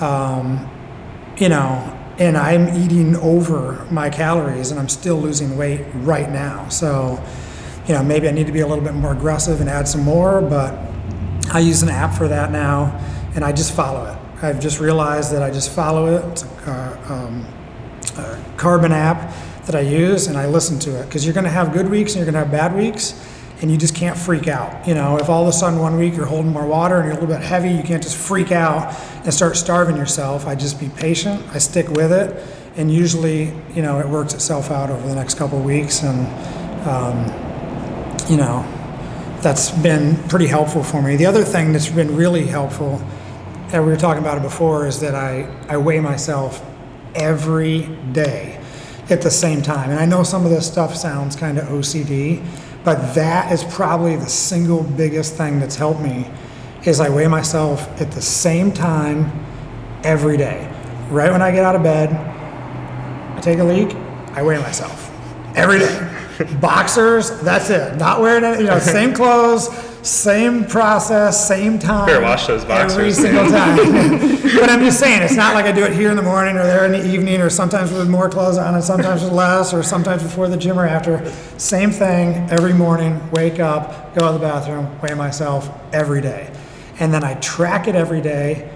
Um, 0.00 0.68
you 1.36 1.48
know, 1.48 1.96
and 2.22 2.36
I'm 2.36 2.68
eating 2.80 3.16
over 3.16 3.84
my 3.90 4.08
calories 4.08 4.70
and 4.70 4.78
I'm 4.78 4.88
still 4.88 5.16
losing 5.16 5.56
weight 5.56 5.84
right 5.92 6.30
now. 6.30 6.68
So, 6.68 7.20
you 7.88 7.94
know, 7.94 8.04
maybe 8.04 8.28
I 8.28 8.30
need 8.30 8.46
to 8.46 8.52
be 8.52 8.60
a 8.60 8.66
little 8.66 8.84
bit 8.84 8.94
more 8.94 9.12
aggressive 9.12 9.60
and 9.60 9.68
add 9.68 9.88
some 9.88 10.02
more, 10.02 10.40
but 10.40 10.72
I 11.52 11.58
use 11.58 11.82
an 11.82 11.88
app 11.88 12.14
for 12.14 12.28
that 12.28 12.52
now 12.52 12.96
and 13.34 13.44
I 13.44 13.50
just 13.50 13.74
follow 13.74 14.06
it. 14.06 14.16
I've 14.40 14.60
just 14.60 14.78
realized 14.78 15.32
that 15.32 15.42
I 15.42 15.50
just 15.50 15.72
follow 15.72 16.14
it. 16.14 16.24
It's 16.30 16.44
a, 16.44 16.46
uh, 16.70 17.12
um, 17.12 17.46
a 18.16 18.44
Carbon 18.56 18.92
app 18.92 19.34
that 19.66 19.74
I 19.74 19.80
use 19.80 20.28
and 20.28 20.38
I 20.38 20.46
listen 20.46 20.78
to 20.80 21.00
it 21.00 21.06
because 21.06 21.24
you're 21.24 21.34
going 21.34 21.42
to 21.42 21.50
have 21.50 21.72
good 21.72 21.90
weeks 21.90 22.12
and 22.12 22.24
you're 22.24 22.32
going 22.32 22.40
to 22.44 22.48
have 22.48 22.52
bad 22.52 22.76
weeks 22.76 23.14
and 23.62 23.70
you 23.70 23.76
just 23.76 23.94
can't 23.94 24.18
freak 24.18 24.48
out. 24.48 24.86
You 24.86 24.94
know, 24.94 25.16
if 25.18 25.28
all 25.28 25.42
of 25.42 25.48
a 25.48 25.52
sudden 25.52 25.78
one 25.78 25.96
week 25.96 26.16
you're 26.16 26.26
holding 26.26 26.50
more 26.50 26.66
water 26.66 26.96
and 26.96 27.04
you're 27.04 27.16
a 27.16 27.20
little 27.20 27.34
bit 27.34 27.44
heavy, 27.44 27.70
you 27.70 27.82
can't 27.84 28.02
just 28.02 28.16
freak 28.16 28.50
out 28.50 28.94
and 29.24 29.32
start 29.32 29.56
starving 29.56 29.96
yourself. 29.96 30.46
I 30.46 30.56
just 30.56 30.80
be 30.80 30.88
patient, 30.88 31.42
I 31.54 31.58
stick 31.58 31.88
with 31.88 32.12
it, 32.12 32.44
and 32.76 32.92
usually, 32.92 33.52
you 33.72 33.82
know, 33.82 34.00
it 34.00 34.08
works 34.08 34.34
itself 34.34 34.72
out 34.72 34.90
over 34.90 35.06
the 35.06 35.14
next 35.14 35.34
couple 35.34 35.60
weeks. 35.60 36.02
And, 36.02 36.26
um, 36.88 38.28
you 38.28 38.36
know, 38.36 38.66
that's 39.42 39.70
been 39.70 40.16
pretty 40.28 40.48
helpful 40.48 40.82
for 40.82 41.00
me. 41.00 41.14
The 41.14 41.26
other 41.26 41.44
thing 41.44 41.72
that's 41.72 41.88
been 41.88 42.16
really 42.16 42.46
helpful, 42.46 43.00
and 43.72 43.84
we 43.86 43.92
were 43.92 43.96
talking 43.96 44.22
about 44.22 44.38
it 44.38 44.42
before, 44.42 44.88
is 44.88 44.98
that 45.00 45.14
I, 45.14 45.48
I 45.68 45.76
weigh 45.76 46.00
myself 46.00 46.64
every 47.14 47.82
day 48.10 48.58
at 49.08 49.22
the 49.22 49.30
same 49.30 49.62
time. 49.62 49.90
And 49.90 50.00
I 50.00 50.06
know 50.06 50.24
some 50.24 50.44
of 50.44 50.50
this 50.50 50.66
stuff 50.66 50.96
sounds 50.96 51.36
kind 51.36 51.58
of 51.58 51.64
OCD, 51.68 52.44
but 52.84 53.14
that 53.14 53.52
is 53.52 53.64
probably 53.64 54.16
the 54.16 54.26
single 54.26 54.82
biggest 54.82 55.34
thing 55.36 55.60
that's 55.60 55.76
helped 55.76 56.00
me 56.00 56.28
is 56.84 57.00
I 57.00 57.08
weigh 57.08 57.28
myself 57.28 57.88
at 58.00 58.10
the 58.10 58.22
same 58.22 58.72
time 58.72 59.30
every 60.02 60.36
day. 60.36 60.68
Right 61.08 61.30
when 61.30 61.42
I 61.42 61.52
get 61.52 61.64
out 61.64 61.76
of 61.76 61.82
bed, 61.82 62.10
I 62.12 63.40
take 63.40 63.58
a 63.58 63.64
leak, 63.64 63.94
I 64.32 64.42
weigh 64.42 64.58
myself 64.58 65.10
every 65.54 65.78
day. 65.78 66.08
Boxers, 66.60 67.40
that's 67.42 67.70
it. 67.70 67.96
Not 67.98 68.20
wearing 68.20 68.42
any, 68.42 68.58
you 68.60 68.66
know, 68.66 68.78
same 68.78 69.14
clothes, 69.14 69.68
same 70.02 70.64
process, 70.64 71.46
same 71.46 71.78
time. 71.78 72.06
Better 72.06 72.20
wash 72.22 72.46
those 72.48 72.64
Every 72.64 73.12
single 73.12 73.44
time. 73.50 73.76
but 73.76 74.68
I'm 74.68 74.80
just 74.80 74.98
saying, 74.98 75.22
it's 75.22 75.36
not 75.36 75.54
like 75.54 75.64
I 75.64 75.72
do 75.72 75.84
it 75.84 75.92
here 75.92 76.10
in 76.10 76.16
the 76.16 76.22
morning 76.22 76.56
or 76.56 76.64
there 76.64 76.84
in 76.84 76.92
the 76.92 77.06
evening 77.06 77.40
or 77.40 77.48
sometimes 77.48 77.92
with 77.92 78.08
more 78.10 78.28
clothes 78.28 78.58
on 78.58 78.74
and 78.74 78.82
sometimes 78.82 79.22
with 79.22 79.32
less 79.32 79.72
or 79.72 79.82
sometimes 79.84 80.22
before 80.22 80.48
the 80.48 80.56
gym 80.56 80.78
or 80.78 80.86
after. 80.86 81.24
Same 81.56 81.92
thing 81.92 82.50
every 82.50 82.72
morning, 82.74 83.20
wake 83.30 83.60
up, 83.60 84.14
go 84.16 84.26
to 84.26 84.32
the 84.38 84.44
bathroom, 84.44 85.00
weigh 85.00 85.14
myself 85.14 85.70
every 85.92 86.20
day. 86.20 86.52
And 86.98 87.14
then 87.14 87.22
I 87.22 87.34
track 87.34 87.86
it 87.86 87.94
every 87.94 88.20
day. 88.20 88.70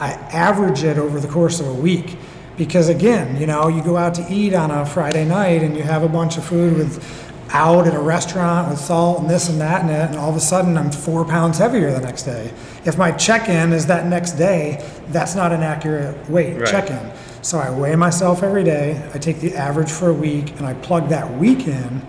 I 0.00 0.10
average 0.10 0.82
it 0.82 0.98
over 0.98 1.20
the 1.20 1.28
course 1.28 1.60
of 1.60 1.68
a 1.68 1.74
week. 1.74 2.18
Because 2.56 2.88
again, 2.88 3.40
you 3.40 3.46
know, 3.46 3.68
you 3.68 3.82
go 3.82 3.96
out 3.96 4.14
to 4.16 4.26
eat 4.28 4.52
on 4.52 4.70
a 4.70 4.84
Friday 4.84 5.24
night 5.24 5.62
and 5.62 5.76
you 5.76 5.82
have 5.84 6.02
a 6.02 6.08
bunch 6.08 6.36
of 6.36 6.44
food 6.44 6.76
with 6.76 7.31
out 7.52 7.86
at 7.86 7.94
a 7.94 7.98
restaurant 8.00 8.70
with 8.70 8.78
salt 8.78 9.20
and 9.20 9.28
this 9.28 9.48
and 9.48 9.60
that 9.60 9.82
in 9.82 9.90
it, 9.90 10.10
and 10.10 10.16
all 10.16 10.30
of 10.30 10.36
a 10.36 10.40
sudden 10.40 10.76
I'm 10.76 10.90
four 10.90 11.24
pounds 11.24 11.58
heavier 11.58 11.92
the 11.92 12.00
next 12.00 12.22
day. 12.22 12.50
If 12.84 12.96
my 12.98 13.12
check-in 13.12 13.72
is 13.72 13.86
that 13.86 14.06
next 14.06 14.32
day, 14.32 14.82
that's 15.08 15.34
not 15.34 15.52
an 15.52 15.62
accurate 15.62 16.28
weight 16.30 16.56
Right. 16.58 16.66
check-in. 16.66 17.12
So 17.42 17.58
I 17.58 17.70
weigh 17.70 17.96
myself 17.96 18.42
every 18.42 18.64
day. 18.64 19.02
I 19.14 19.18
take 19.18 19.40
the 19.40 19.54
average 19.56 19.90
for 19.90 20.08
a 20.08 20.14
week 20.14 20.58
and 20.58 20.66
I 20.66 20.74
plug 20.74 21.08
that 21.08 21.36
week 21.38 21.66
in 21.66 22.02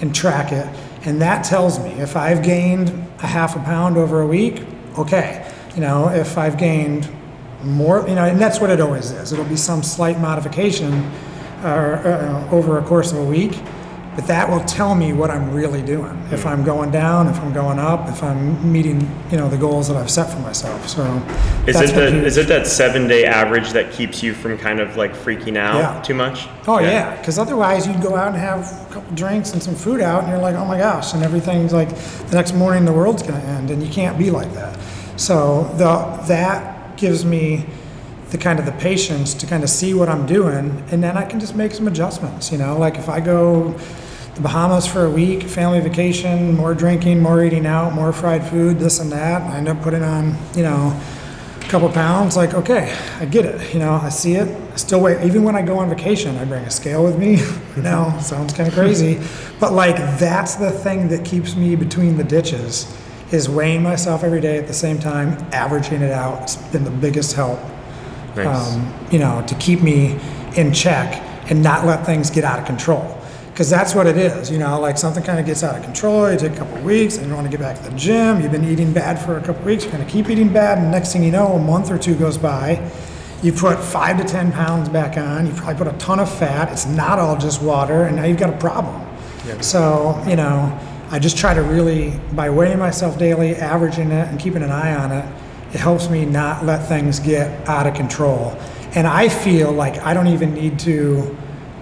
and 0.00 0.14
track 0.14 0.52
it, 0.52 0.66
and 1.04 1.20
that 1.22 1.44
tells 1.44 1.78
me 1.78 1.90
if 2.00 2.16
I've 2.16 2.42
gained 2.42 2.90
a 3.22 3.26
half 3.26 3.56
a 3.56 3.60
pound 3.60 3.96
over 3.96 4.20
a 4.20 4.26
week, 4.26 4.62
okay. 4.98 5.44
You 5.74 5.80
know, 5.82 6.08
if 6.08 6.38
I've 6.38 6.56
gained 6.56 7.08
more, 7.62 8.06
you 8.08 8.14
know, 8.14 8.24
and 8.24 8.40
that's 8.40 8.60
what 8.60 8.70
it 8.70 8.80
always 8.80 9.10
is. 9.10 9.32
It'll 9.32 9.44
be 9.44 9.56
some 9.56 9.82
slight 9.82 10.20
modification 10.20 10.92
uh, 11.62 11.66
uh, 11.66 12.54
over 12.54 12.78
a 12.78 12.82
course 12.82 13.12
of 13.12 13.18
a 13.18 13.24
week, 13.24 13.58
but 14.16 14.26
that 14.28 14.48
will 14.48 14.64
tell 14.64 14.94
me 14.94 15.12
what 15.12 15.30
I'm 15.30 15.52
really 15.52 15.82
doing. 15.82 16.18
If 16.32 16.46
I'm 16.46 16.64
going 16.64 16.90
down, 16.90 17.28
if 17.28 17.38
I'm 17.38 17.52
going 17.52 17.78
up, 17.78 18.08
if 18.08 18.22
I'm 18.22 18.72
meeting, 18.72 19.00
you 19.30 19.36
know, 19.36 19.46
the 19.48 19.58
goals 19.58 19.88
that 19.88 19.96
I've 19.98 20.10
set 20.10 20.32
for 20.32 20.38
myself. 20.40 20.88
So 20.88 21.04
Is 21.66 21.78
it 21.80 21.94
the, 21.94 22.24
is 22.24 22.38
it 22.38 22.48
that 22.48 22.66
seven 22.66 23.06
day 23.08 23.26
average 23.26 23.72
that 23.72 23.92
keeps 23.92 24.22
you 24.22 24.32
from 24.32 24.56
kind 24.56 24.80
of 24.80 24.96
like 24.96 25.12
freaking 25.12 25.56
out 25.58 25.76
Yeah. 25.76 26.00
too 26.02 26.14
much? 26.14 26.48
Oh 26.66 26.78
yeah, 26.80 27.14
because 27.18 27.38
otherwise 27.38 27.86
you'd 27.86 28.00
go 28.00 28.16
out 28.16 28.28
and 28.28 28.36
have 28.38 28.60
a 28.90 28.94
couple 28.94 29.14
drinks 29.14 29.52
and 29.52 29.62
some 29.62 29.74
food 29.74 30.00
out, 30.00 30.22
and 30.22 30.32
you're 30.32 30.40
like, 30.40 30.54
oh 30.56 30.64
my 30.64 30.78
gosh, 30.78 31.12
and 31.12 31.22
everything's 31.22 31.74
like 31.74 31.90
the 31.94 32.36
next 32.36 32.54
morning 32.54 32.86
the 32.86 32.92
world's 32.94 33.22
gonna 33.22 33.38
end, 33.38 33.70
and 33.70 33.82
you 33.82 33.92
can't 33.92 34.18
be 34.18 34.30
like 34.30 34.52
that. 34.54 34.78
So 35.16 35.64
the 35.76 36.24
that 36.26 36.96
gives 36.96 37.24
me 37.26 37.66
the 38.30 38.38
kind 38.38 38.58
of 38.58 38.64
the 38.64 38.72
patience 38.72 39.34
to 39.34 39.46
kind 39.46 39.62
of 39.62 39.68
see 39.70 39.92
what 39.92 40.08
I'm 40.08 40.24
doing, 40.26 40.82
and 40.90 41.02
then 41.02 41.18
I 41.18 41.24
can 41.26 41.38
just 41.38 41.54
make 41.54 41.72
some 41.72 41.86
adjustments. 41.86 42.50
You 42.50 42.56
know, 42.58 42.78
like 42.78 42.96
if 42.96 43.08
I 43.10 43.20
go 43.20 43.78
the 44.36 44.42
Bahamas 44.42 44.86
for 44.86 45.06
a 45.06 45.10
week, 45.10 45.42
family 45.44 45.80
vacation, 45.80 46.54
more 46.54 46.74
drinking, 46.74 47.22
more 47.22 47.42
eating 47.42 47.64
out, 47.64 47.94
more 47.94 48.12
fried 48.12 48.46
food, 48.46 48.78
this 48.78 49.00
and 49.00 49.10
that, 49.10 49.40
I 49.40 49.56
end 49.56 49.66
up 49.66 49.80
putting 49.80 50.02
on, 50.02 50.36
you 50.54 50.62
know, 50.62 51.00
a 51.58 51.68
couple 51.68 51.88
pounds, 51.88 52.36
like, 52.36 52.52
okay, 52.52 52.94
I 53.18 53.24
get 53.24 53.46
it. 53.46 53.72
You 53.72 53.80
know, 53.80 53.94
I 53.94 54.10
see 54.10 54.34
it. 54.34 54.46
I 54.72 54.76
still 54.76 55.00
weigh. 55.00 55.26
Even 55.26 55.42
when 55.42 55.56
I 55.56 55.62
go 55.62 55.78
on 55.78 55.88
vacation, 55.88 56.36
I 56.36 56.44
bring 56.44 56.62
a 56.64 56.70
scale 56.70 57.02
with 57.02 57.18
me. 57.18 57.36
you 57.76 57.82
know, 57.82 58.14
sounds 58.20 58.52
kind 58.52 58.68
of 58.68 58.74
crazy, 58.74 59.18
but 59.58 59.72
like 59.72 59.96
that's 60.18 60.56
the 60.56 60.70
thing 60.70 61.08
that 61.08 61.24
keeps 61.24 61.56
me 61.56 61.74
between 61.74 62.18
the 62.18 62.24
ditches, 62.24 62.94
is 63.32 63.48
weighing 63.48 63.82
myself 63.82 64.22
every 64.22 64.42
day 64.42 64.58
at 64.58 64.66
the 64.66 64.74
same 64.74 64.98
time, 64.98 65.32
averaging 65.52 66.02
it 66.02 66.12
out. 66.12 66.42
It's 66.42 66.56
been 66.56 66.84
the 66.84 66.90
biggest 66.90 67.34
help. 67.34 67.58
Nice. 68.36 68.74
Um, 68.74 68.94
you 69.10 69.18
know, 69.18 69.42
to 69.48 69.54
keep 69.54 69.82
me 69.82 70.20
in 70.56 70.74
check 70.74 71.22
and 71.50 71.62
not 71.62 71.86
let 71.86 72.04
things 72.04 72.30
get 72.30 72.44
out 72.44 72.58
of 72.58 72.66
control. 72.66 73.15
Because 73.56 73.70
that's 73.70 73.94
what 73.94 74.06
it 74.06 74.18
is, 74.18 74.50
you 74.50 74.58
know, 74.58 74.78
like 74.78 74.98
something 74.98 75.22
kind 75.22 75.40
of 75.40 75.46
gets 75.46 75.64
out 75.64 75.78
of 75.78 75.82
control, 75.82 76.30
you 76.30 76.36
take 76.36 76.52
a 76.52 76.56
couple 76.56 76.76
of 76.76 76.84
weeks, 76.84 77.16
and 77.16 77.26
you 77.26 77.34
want 77.34 77.46
to 77.46 77.50
get 77.50 77.58
back 77.58 77.78
to 77.78 77.88
the 77.88 77.96
gym, 77.96 78.42
you've 78.42 78.52
been 78.52 78.68
eating 78.68 78.92
bad 78.92 79.18
for 79.18 79.38
a 79.38 79.42
couple 79.42 79.64
weeks, 79.64 79.82
you're 79.82 79.92
going 79.94 80.04
to 80.04 80.12
keep 80.12 80.28
eating 80.28 80.52
bad, 80.52 80.76
and 80.76 80.90
next 80.90 81.14
thing 81.14 81.24
you 81.24 81.30
know, 81.30 81.54
a 81.54 81.58
month 81.58 81.90
or 81.90 81.96
two 81.96 82.14
goes 82.16 82.36
by, 82.36 82.78
you 83.42 83.54
put 83.54 83.78
five 83.78 84.18
to 84.18 84.24
10 84.24 84.52
pounds 84.52 84.90
back 84.90 85.16
on, 85.16 85.46
you 85.46 85.54
probably 85.54 85.74
put 85.74 85.86
a 85.86 85.96
ton 85.96 86.20
of 86.20 86.30
fat, 86.30 86.70
it's 86.70 86.84
not 86.84 87.18
all 87.18 87.34
just 87.38 87.62
water, 87.62 88.02
and 88.02 88.16
now 88.16 88.24
you've 88.24 88.36
got 88.36 88.50
a 88.50 88.58
problem. 88.58 89.02
So, 89.62 90.22
you 90.28 90.36
know, 90.36 90.78
I 91.10 91.18
just 91.18 91.38
try 91.38 91.54
to 91.54 91.62
really, 91.62 92.20
by 92.34 92.50
weighing 92.50 92.78
myself 92.78 93.18
daily, 93.18 93.56
averaging 93.56 94.10
it, 94.10 94.28
and 94.28 94.38
keeping 94.38 94.64
an 94.64 94.70
eye 94.70 94.94
on 94.94 95.12
it, 95.12 95.24
it 95.72 95.80
helps 95.80 96.10
me 96.10 96.26
not 96.26 96.66
let 96.66 96.86
things 96.86 97.20
get 97.20 97.66
out 97.66 97.86
of 97.86 97.94
control. 97.94 98.54
And 98.94 99.06
I 99.06 99.30
feel 99.30 99.72
like 99.72 99.96
I 100.02 100.12
don't 100.12 100.26
even 100.26 100.52
need 100.52 100.78
to 100.80 101.34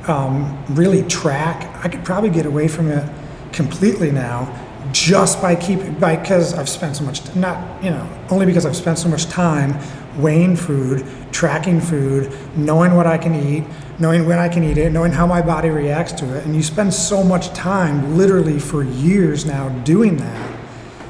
um, 0.09 0.65
really 0.71 1.03
track. 1.05 1.85
I 1.85 1.89
could 1.89 2.05
probably 2.05 2.31
get 2.31 2.47
away 2.47 2.69
from 2.69 2.91
it 2.91 3.09
completely 3.53 4.11
now 4.11 4.61
just 4.93 5.41
by 5.41 5.57
keeping, 5.57 5.95
by, 5.95 6.17
because 6.17 6.55
I've 6.55 6.69
spent 6.69 6.97
so 6.97 7.05
much, 7.05 7.21
time, 7.21 7.41
not, 7.41 7.83
you 7.83 7.91
know, 7.91 8.09
only 8.31 8.47
because 8.47 8.67
I've 8.67 8.77
spent 8.77 8.99
so 8.99 9.09
much 9.09 9.27
time 9.27 9.77
weighing 10.17 10.57
food, 10.57 11.07
tracking 11.33 11.81
food, 11.81 12.33
knowing 12.57 12.95
what 12.95 13.07
I 13.07 13.19
can 13.19 13.35
eat, 13.35 13.65
knowing 13.99 14.27
when 14.27 14.39
I 14.39 14.49
can 14.49 14.63
eat 14.63 14.79
it, 14.79 14.93
knowing 14.93 15.11
how 15.11 15.27
my 15.27 15.43
body 15.43 15.71
reacts 15.71 16.13
to 16.13 16.37
it. 16.37 16.45
And 16.45 16.55
you 16.55 16.63
spend 16.63 16.95
so 16.95 17.25
much 17.25 17.49
time, 17.49 18.17
literally 18.17 18.61
for 18.61 18.85
years 18.85 19.45
now, 19.45 19.69
doing 19.81 20.17
that, 20.19 20.61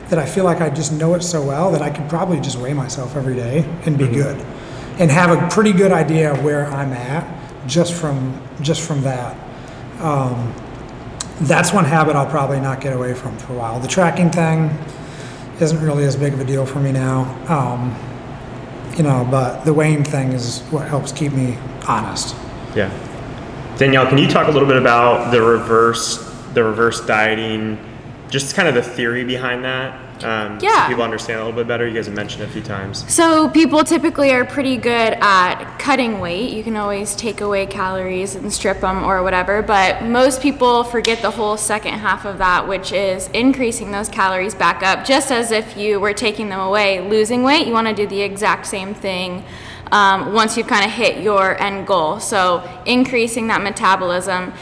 that 0.08 0.18
I 0.18 0.26
feel 0.26 0.44
like 0.44 0.60
I 0.60 0.70
just 0.70 0.92
know 0.92 1.14
it 1.14 1.22
so 1.22 1.42
well 1.42 1.70
that 1.72 1.82
I 1.82 1.90
could 1.90 2.08
probably 2.08 2.40
just 2.40 2.58
weigh 2.58 2.74
myself 2.74 3.16
every 3.16 3.34
day 3.34 3.64
and 3.84 3.98
be 3.98 4.06
good. 4.06 4.38
And 4.98 5.10
have 5.10 5.30
a 5.30 5.48
pretty 5.48 5.72
good 5.72 5.92
idea 5.92 6.32
of 6.32 6.44
where 6.44 6.66
I'm 6.66 6.92
at 6.92 7.43
just 7.66 7.94
from 7.94 8.40
just 8.60 8.82
from 8.82 9.02
that. 9.02 9.36
Um, 10.00 10.54
that's 11.40 11.72
one 11.72 11.84
habit 11.84 12.14
I'll 12.14 12.30
probably 12.30 12.60
not 12.60 12.80
get 12.80 12.92
away 12.92 13.14
from 13.14 13.36
for 13.38 13.52
a 13.52 13.56
while. 13.56 13.80
The 13.80 13.88
tracking 13.88 14.30
thing 14.30 14.70
isn't 15.60 15.80
really 15.80 16.04
as 16.04 16.16
big 16.16 16.32
of 16.32 16.40
a 16.40 16.44
deal 16.44 16.66
for 16.66 16.80
me 16.80 16.92
now. 16.92 17.22
Um, 17.48 17.94
you 18.96 19.02
know, 19.02 19.26
but 19.30 19.64
the 19.64 19.74
weighing 19.74 20.04
thing 20.04 20.32
is 20.32 20.60
what 20.70 20.86
helps 20.86 21.10
keep 21.12 21.32
me 21.32 21.58
honest. 21.88 22.36
Yeah. 22.76 22.90
Danielle, 23.76 24.06
can 24.06 24.18
you 24.18 24.28
talk 24.28 24.46
a 24.46 24.50
little 24.50 24.68
bit 24.68 24.76
about 24.76 25.32
the 25.32 25.42
reverse, 25.42 26.18
the 26.52 26.62
reverse 26.62 27.04
dieting, 27.04 27.78
just 28.30 28.54
kind 28.54 28.68
of 28.68 28.74
the 28.74 28.82
theory 28.82 29.24
behind 29.24 29.64
that? 29.64 30.13
Um, 30.22 30.58
So 30.60 30.66
Yeah. 30.66 30.88
people 30.88 31.02
understand 31.02 31.40
a 31.40 31.44
little 31.44 31.56
bit 31.58 31.66
better. 31.66 31.86
You 31.86 31.94
guys 31.94 32.06
have 32.06 32.14
mentioned 32.14 32.42
it 32.42 32.48
a 32.48 32.52
few 32.52 32.62
times. 32.62 33.04
So 33.08 33.48
people 33.48 33.82
typically 33.84 34.32
are 34.32 34.44
pretty 34.44 34.76
good 34.76 35.16
at 35.20 35.78
cutting 35.78 36.20
weight. 36.20 36.50
You 36.52 36.62
can 36.62 36.76
always 36.76 37.14
take 37.16 37.40
away 37.40 37.66
calories 37.66 38.34
and 38.34 38.52
strip 38.52 38.80
them 38.80 39.02
or 39.04 39.22
whatever, 39.22 39.60
but 39.62 40.02
most 40.04 40.40
people 40.40 40.84
forget 40.84 41.20
the 41.22 41.30
whole 41.32 41.56
second 41.56 41.94
half 41.94 42.24
of 42.24 42.38
that, 42.38 42.68
which 42.68 42.92
is 42.92 43.28
increasing 43.32 43.90
those 43.90 44.08
calories 44.08 44.54
back 44.54 44.82
up. 44.82 45.04
Just 45.04 45.30
as 45.32 45.50
if 45.50 45.76
you 45.76 45.98
were 45.98 46.12
taking 46.14 46.48
them 46.48 46.60
away, 46.60 47.00
losing 47.00 47.42
weight, 47.42 47.66
you 47.66 47.72
want 47.72 47.88
to 47.88 47.94
do 47.94 48.06
the 48.06 48.22
exact 48.22 48.66
same 48.66 48.94
thing 48.94 49.44
um, 49.92 50.32
once 50.32 50.56
you've 50.56 50.66
kind 50.66 50.84
of 50.84 50.90
hit 50.90 51.22
your 51.22 51.60
end 51.62 51.86
goal. 51.86 52.20
So 52.20 52.62
increasing 52.86 53.48
that 53.48 53.62
metabolism 53.62 54.52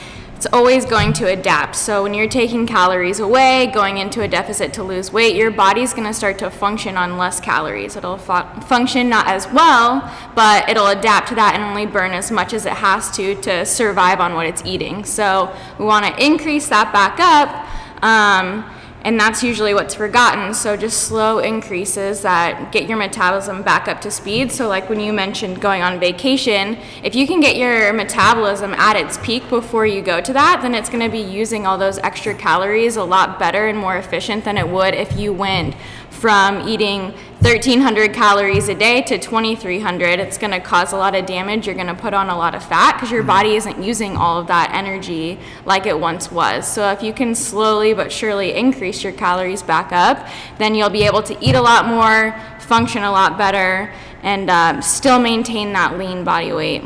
it's 0.43 0.53
always 0.53 0.85
going 0.85 1.13
to 1.13 1.29
adapt. 1.29 1.77
So 1.77 2.03
when 2.03 2.15
you're 2.15 2.27
taking 2.27 2.67
calories 2.67 3.21
away, 3.21 3.71
going 3.73 3.99
into 3.99 4.23
a 4.23 4.27
deficit 4.27 4.73
to 4.73 4.83
lose 4.83 5.13
weight, 5.13 5.37
your 5.37 5.53
body's 5.53 5.95
going 5.95 6.09
to 6.09 6.13
start 6.13 6.37
to 6.41 6.51
function 6.51 6.97
on 6.97 7.17
less 7.17 7.39
calories. 7.39 7.95
It'll 7.95 8.19
fu- 8.19 8.61
function 8.63 9.09
not 9.09 9.29
as 9.29 9.47
well, 9.53 10.13
but 10.35 10.69
it'll 10.69 10.89
adapt 10.89 11.29
to 11.29 11.37
that 11.37 11.55
and 11.55 11.63
only 11.63 11.87
burn 11.87 12.11
as 12.11 12.33
much 12.33 12.55
as 12.55 12.67
it 12.67 12.73
has 12.73 13.09
to 13.13 13.37
to 13.43 13.65
survive 13.65 14.19
on 14.19 14.35
what 14.35 14.47
it's 14.47 14.65
eating. 14.65 15.05
So 15.05 15.55
we 15.79 15.85
want 15.85 16.07
to 16.07 16.25
increase 16.25 16.69
that 16.71 16.93
back 16.93 17.21
up. 17.21 18.03
Um, 18.03 18.69
and 19.03 19.19
that's 19.19 19.43
usually 19.43 19.75
what's 19.75 19.95
forgotten. 19.95 20.55
So 20.55 20.77
just 20.77 21.03
slow 21.03 21.39
increases 21.39 22.23
that 22.23 22.73
get 22.73 22.89
your 22.89 22.97
metabolism 22.97 23.63
back 23.63 23.89
up 23.89 24.01
to 24.03 24.11
speed. 24.11 24.51
So 24.53 24.69
like 24.69 24.89
when 24.89 25.01
you 25.01 25.13
mentioned 25.13 25.61
going 25.61 25.83
on 25.83 26.01
vacation, 26.01 26.79
if 27.03 27.15
you 27.15 27.27
can 27.27 27.41
get 27.41 27.57
your 27.57 27.93
metabolism 27.93 28.75
at 28.75 28.97
its 28.97 29.19
peak 29.19 29.49
before 29.49 29.87
you 29.87 30.03
go 30.03 30.21
to 30.21 30.33
that, 30.33 30.61
then 30.63 30.75
it's 30.75 30.89
going 30.89 31.05
to 31.05 31.11
be 31.11 31.23
using 31.23 31.67
all 31.67 31.77
those 31.77 31.99
extra 31.99 32.35
calories 32.35 32.97
a 32.97 33.05
lot 33.05 33.39
better 33.39 33.67
and 33.67 33.79
more 33.79 33.97
efficient 33.97 34.45
than 34.45 34.57
it 34.57 34.69
would 34.69 34.95
if 34.95 35.17
you 35.19 35.33
went 35.33 35.75
from 36.11 36.69
eating 36.69 37.13
1300 37.43 38.13
calories 38.13 38.69
a 38.69 38.75
day 38.75 39.03
to 39.03 39.19
2300 39.19 40.21
it's 40.21 40.39
going 40.39 40.53
to 40.53 40.61
cause 40.61 40.93
a 40.93 40.97
lot 40.97 41.17
of 41.17 41.27
damage. 41.27 41.67
You're 41.67 41.75
going 41.75 41.89
to 41.89 41.95
put 41.95 42.15
on 42.15 42.29
a 42.31 42.37
lot 42.37 42.55
of 42.55 42.65
fat 42.65 42.93
because 42.93 43.11
your 43.11 43.25
body 43.25 43.57
isn't 43.57 43.83
using 43.83 44.17
all 44.17 44.39
of 44.39 44.47
that 44.47 44.71
energy 44.73 45.41
like 45.65 45.85
it 45.87 45.99
once 45.99 46.31
was. 46.31 46.73
So 46.73 46.93
if 46.93 47.03
you 47.03 47.13
can 47.13 47.35
slowly 47.35 47.95
but 47.95 48.13
surely 48.13 48.55
increase 48.55 49.03
your 49.03 49.13
calories 49.13 49.61
back 49.61 49.91
up 49.91 50.29
then 50.59 50.77
you'll 50.77 50.89
be 50.89 51.03
able 51.03 51.21
to 51.25 51.37
eat 51.45 51.57
a 51.57 51.61
lot 51.61 51.87
more 51.87 52.33
function 52.61 53.03
a 53.03 53.11
lot 53.11 53.37
better 53.37 53.93
and 54.23 54.49
uh, 54.49 54.81
still 54.81 55.19
maintain 55.19 55.73
that 55.73 55.99
lean 55.99 56.23
body 56.23 56.53
weight. 56.53 56.85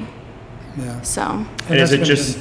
Yeah. 0.79 1.03
so. 1.03 1.45
And 1.69 1.79
is 1.79 1.93
it 1.93 2.03
just, 2.03 2.39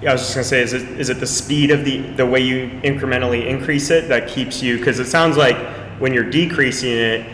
yeah, 0.00 0.10
I 0.10 0.12
was 0.12 0.22
just 0.22 0.34
gonna 0.34 0.44
say, 0.44 0.62
is 0.62 0.74
it, 0.74 0.82
is 0.82 1.08
it 1.08 1.18
the 1.18 1.26
speed 1.26 1.72
of 1.72 1.84
the, 1.84 2.02
the 2.12 2.24
way 2.24 2.38
you 2.38 2.68
incrementally 2.84 3.48
increase 3.48 3.90
it 3.90 4.08
that 4.10 4.28
keeps 4.28 4.62
you, 4.62 4.78
because 4.78 5.00
it 5.00 5.06
sounds 5.06 5.36
like 5.36 5.81
when 6.02 6.12
you're 6.12 6.28
decreasing 6.28 6.90
it, 6.90 7.24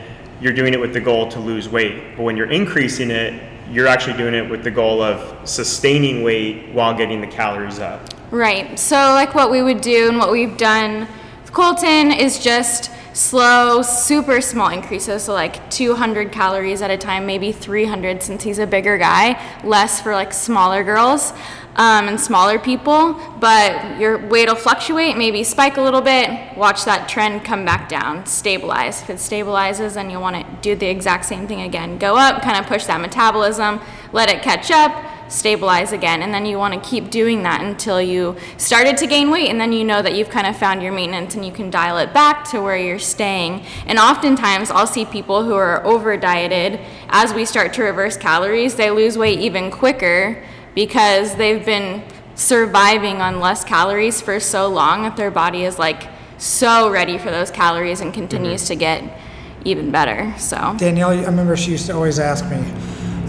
you're 0.42 0.52
doing 0.52 0.74
it 0.74 0.78
with 0.78 0.92
the 0.92 1.00
goal 1.00 1.26
to 1.30 1.40
lose 1.40 1.70
weight. 1.70 2.14
But 2.18 2.24
when 2.24 2.36
you're 2.36 2.50
increasing 2.50 3.10
it, 3.10 3.42
you're 3.70 3.86
actually 3.86 4.18
doing 4.18 4.34
it 4.34 4.42
with 4.42 4.62
the 4.62 4.70
goal 4.70 5.00
of 5.00 5.48
sustaining 5.48 6.22
weight 6.22 6.68
while 6.74 6.94
getting 6.94 7.22
the 7.22 7.26
calories 7.26 7.78
up. 7.78 8.10
Right. 8.30 8.78
So, 8.78 8.94
like 8.94 9.34
what 9.34 9.50
we 9.50 9.62
would 9.62 9.80
do 9.80 10.10
and 10.10 10.18
what 10.18 10.30
we've 10.30 10.58
done 10.58 11.08
with 11.40 11.50
Colton 11.50 12.12
is 12.12 12.38
just 12.38 12.90
slow, 13.18 13.82
super 13.82 14.40
small 14.40 14.70
increases. 14.70 15.24
So, 15.24 15.32
like 15.32 15.70
200 15.70 16.30
calories 16.30 16.82
at 16.82 16.90
a 16.90 16.96
time, 16.96 17.26
maybe 17.26 17.50
300 17.50 18.22
since 18.22 18.44
he's 18.44 18.58
a 18.58 18.66
bigger 18.66 18.96
guy, 18.96 19.42
less 19.64 20.00
for 20.00 20.12
like 20.12 20.32
smaller 20.32 20.84
girls 20.84 21.32
um, 21.74 22.08
and 22.08 22.20
smaller 22.20 22.60
people. 22.60 23.14
But 23.40 23.98
your 23.98 24.24
weight 24.28 24.48
will 24.48 24.54
fluctuate, 24.54 25.16
maybe 25.16 25.42
spike 25.42 25.78
a 25.78 25.82
little 25.82 26.00
bit, 26.00 26.56
watch 26.56 26.84
that 26.84 27.08
trend 27.08 27.44
come 27.44 27.64
back 27.64 27.88
down, 27.88 28.24
stabilize. 28.24 29.02
If 29.02 29.10
it 29.10 29.16
stabilizes, 29.16 29.94
then 29.94 30.10
you'll 30.10 30.22
want 30.22 30.36
to 30.36 30.62
do 30.62 30.76
the 30.76 30.86
exact 30.86 31.24
same 31.24 31.48
thing 31.48 31.62
again. 31.62 31.98
Go 31.98 32.16
up, 32.16 32.42
kind 32.42 32.56
of 32.56 32.66
push 32.66 32.86
that 32.86 33.00
metabolism, 33.00 33.80
let 34.12 34.30
it 34.30 34.42
catch 34.42 34.70
up 34.70 35.17
stabilize 35.28 35.92
again 35.92 36.22
and 36.22 36.32
then 36.32 36.46
you 36.46 36.58
want 36.58 36.74
to 36.74 36.88
keep 36.88 37.10
doing 37.10 37.42
that 37.42 37.62
until 37.62 38.00
you 38.00 38.36
started 38.56 38.96
to 38.96 39.06
gain 39.06 39.30
weight 39.30 39.48
and 39.50 39.60
then 39.60 39.72
you 39.72 39.84
know 39.84 40.00
that 40.02 40.14
you've 40.14 40.30
kind 40.30 40.46
of 40.46 40.56
found 40.56 40.82
your 40.82 40.92
maintenance 40.92 41.34
and 41.34 41.44
you 41.44 41.52
can 41.52 41.70
dial 41.70 41.98
it 41.98 42.12
back 42.14 42.48
to 42.50 42.60
where 42.60 42.76
you're 42.76 42.98
staying. 42.98 43.64
And 43.86 43.98
oftentimes 43.98 44.70
i'll 44.70 44.86
see 44.86 45.04
people 45.04 45.44
who 45.44 45.54
are 45.54 45.84
over 45.84 46.16
dieted 46.16 46.80
as 47.08 47.32
we 47.34 47.44
start 47.44 47.72
to 47.74 47.82
reverse 47.82 48.16
calories 48.16 48.74
they 48.74 48.90
lose 48.90 49.16
weight 49.16 49.38
even 49.38 49.70
quicker 49.70 50.42
because 50.74 51.34
they've 51.36 51.64
been 51.64 52.02
surviving 52.34 53.20
on 53.20 53.40
less 53.40 53.64
calories 53.64 54.20
for 54.20 54.38
so 54.38 54.68
long 54.68 55.02
that 55.02 55.16
their 55.16 55.30
body 55.30 55.64
is 55.64 55.78
like 55.78 56.08
so 56.38 56.88
ready 56.88 57.18
for 57.18 57.30
those 57.30 57.50
calories 57.50 58.00
and 58.00 58.14
continues 58.14 58.62
mm-hmm. 58.62 58.68
to 58.68 58.76
get 58.76 59.20
even 59.64 59.90
better 59.90 60.32
so. 60.38 60.76
Danielle, 60.78 61.10
I 61.10 61.24
remember 61.24 61.56
she 61.56 61.72
used 61.72 61.86
to 61.86 61.94
always 61.94 62.18
ask 62.18 62.48
me, 62.48 62.64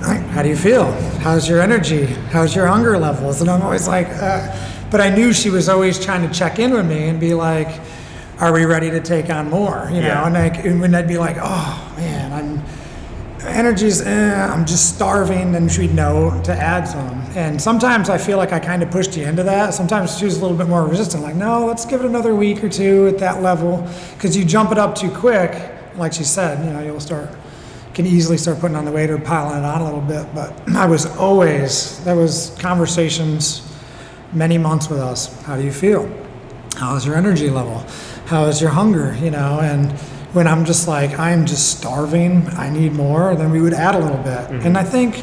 "How 0.01 0.41
do 0.43 0.49
you 0.49 0.55
feel? 0.55 0.91
How's 1.19 1.47
your 1.49 1.61
energy? 1.61 2.05
How's 2.31 2.55
your 2.55 2.67
hunger 2.67 2.97
levels?" 2.97 3.41
And 3.41 3.49
I'm 3.49 3.61
always 3.61 3.87
like, 3.87 4.07
uh, 4.21 4.41
but 4.91 5.01
I 5.01 5.09
knew 5.09 5.33
she 5.33 5.49
was 5.49 5.69
always 5.69 5.99
trying 6.03 6.27
to 6.27 6.33
check 6.33 6.59
in 6.59 6.71
with 6.73 6.85
me 6.85 7.09
and 7.09 7.19
be 7.19 7.33
like, 7.33 7.69
"Are 8.39 8.51
we 8.53 8.65
ready 8.65 8.89
to 8.91 8.99
take 8.99 9.29
on 9.29 9.49
more?" 9.49 9.87
You 9.91 10.01
know, 10.01 10.07
Yeah. 10.07 10.25
and 10.25 10.33
like, 10.33 10.65
and 10.65 10.79
when 10.81 10.95
I'd 10.95 11.07
be 11.07 11.17
like, 11.17 11.37
"Oh 11.41 11.79
man, 11.97 12.31
I'm 12.33 12.61
energy's, 13.47 14.01
eh, 14.01 14.47
I'm 14.53 14.65
just 14.65 14.95
starving," 14.95 15.55
and 15.55 15.71
she'd 15.71 15.93
know 15.95 16.33
to 16.43 16.53
add 16.53 16.87
some. 16.87 17.21
And 17.35 17.61
sometimes 17.61 18.09
I 18.09 18.17
feel 18.17 18.37
like 18.37 18.51
I 18.51 18.59
kind 18.59 18.83
of 18.83 18.91
pushed 18.91 19.15
you 19.15 19.25
into 19.25 19.43
that. 19.43 19.73
Sometimes 19.73 20.17
she 20.17 20.25
was 20.25 20.37
a 20.37 20.41
little 20.41 20.57
bit 20.57 20.67
more 20.67 20.83
resistant, 20.85 21.23
like, 21.23 21.35
"No, 21.35 21.65
let's 21.65 21.85
give 21.85 22.01
it 22.01 22.05
another 22.05 22.35
week 22.35 22.63
or 22.63 22.69
two 22.69 23.07
at 23.07 23.17
that 23.19 23.41
level," 23.41 23.87
because 24.15 24.35
you 24.35 24.43
jump 24.45 24.71
it 24.71 24.77
up 24.77 24.95
too 24.95 25.09
quick. 25.09 25.55
Like 25.97 26.13
she 26.13 26.23
said, 26.23 26.63
you 26.65 26.71
know, 26.71 26.81
you'll 26.81 26.99
start 26.99 27.29
can 27.99 28.07
easily 28.07 28.37
start 28.37 28.61
putting 28.61 28.77
on 28.77 28.85
the 28.85 28.91
weight 28.93 29.09
or 29.09 29.17
piling 29.17 29.59
it 29.59 29.65
on 29.65 29.81
a 29.81 29.83
little 29.83 29.99
bit. 29.99 30.33
But 30.33 30.53
I 30.73 30.85
was 30.85 31.05
always, 31.17 32.01
that 32.05 32.13
was 32.13 32.55
conversations 32.57 33.61
many 34.31 34.57
months 34.57 34.89
with 34.89 34.99
us. 34.99 35.43
How 35.43 35.57
do 35.57 35.63
you 35.63 35.73
feel? 35.73 36.09
How 36.77 36.95
is 36.95 37.05
your 37.05 37.15
energy 37.15 37.49
level? 37.49 37.79
How 38.27 38.45
is 38.45 38.61
your 38.61 38.69
hunger? 38.69 39.17
You 39.21 39.31
know, 39.31 39.59
and 39.59 39.91
when 40.31 40.47
I'm 40.47 40.63
just 40.63 40.87
like, 40.87 41.19
I'm 41.19 41.45
just 41.45 41.77
starving, 41.77 42.47
I 42.51 42.69
need 42.69 42.93
more, 42.93 43.35
then 43.35 43.51
we 43.51 43.59
would 43.59 43.73
add 43.73 43.95
a 43.95 43.99
little 43.99 44.23
bit. 44.23 44.47
Mm-hmm. 44.47 44.67
And 44.67 44.77
I 44.77 44.83
think 44.85 45.21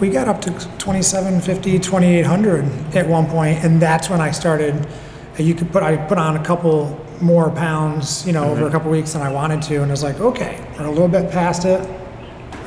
we 0.00 0.08
got 0.08 0.26
up 0.26 0.40
to 0.40 0.50
2750, 0.78 1.80
2800 1.80 2.96
at 2.96 3.06
one 3.06 3.26
point, 3.26 3.62
and 3.62 3.78
that's 3.78 4.08
when 4.08 4.22
I 4.22 4.30
started. 4.30 4.88
You 5.36 5.54
could 5.54 5.70
put, 5.70 5.82
I 5.82 5.98
put 5.98 6.16
on 6.16 6.38
a 6.38 6.42
couple 6.42 6.98
more 7.20 7.50
pounds, 7.50 8.26
you 8.26 8.32
know, 8.32 8.44
over 8.44 8.66
a 8.66 8.70
couple 8.70 8.90
weeks 8.90 9.12
than 9.12 9.22
I 9.22 9.30
wanted 9.30 9.62
to, 9.62 9.82
and 9.82 9.86
I 9.86 9.90
was 9.90 10.02
like, 10.02 10.20
okay, 10.20 10.64
we're 10.78 10.86
a 10.86 10.90
little 10.90 11.08
bit 11.08 11.30
past 11.30 11.64
it. 11.64 11.80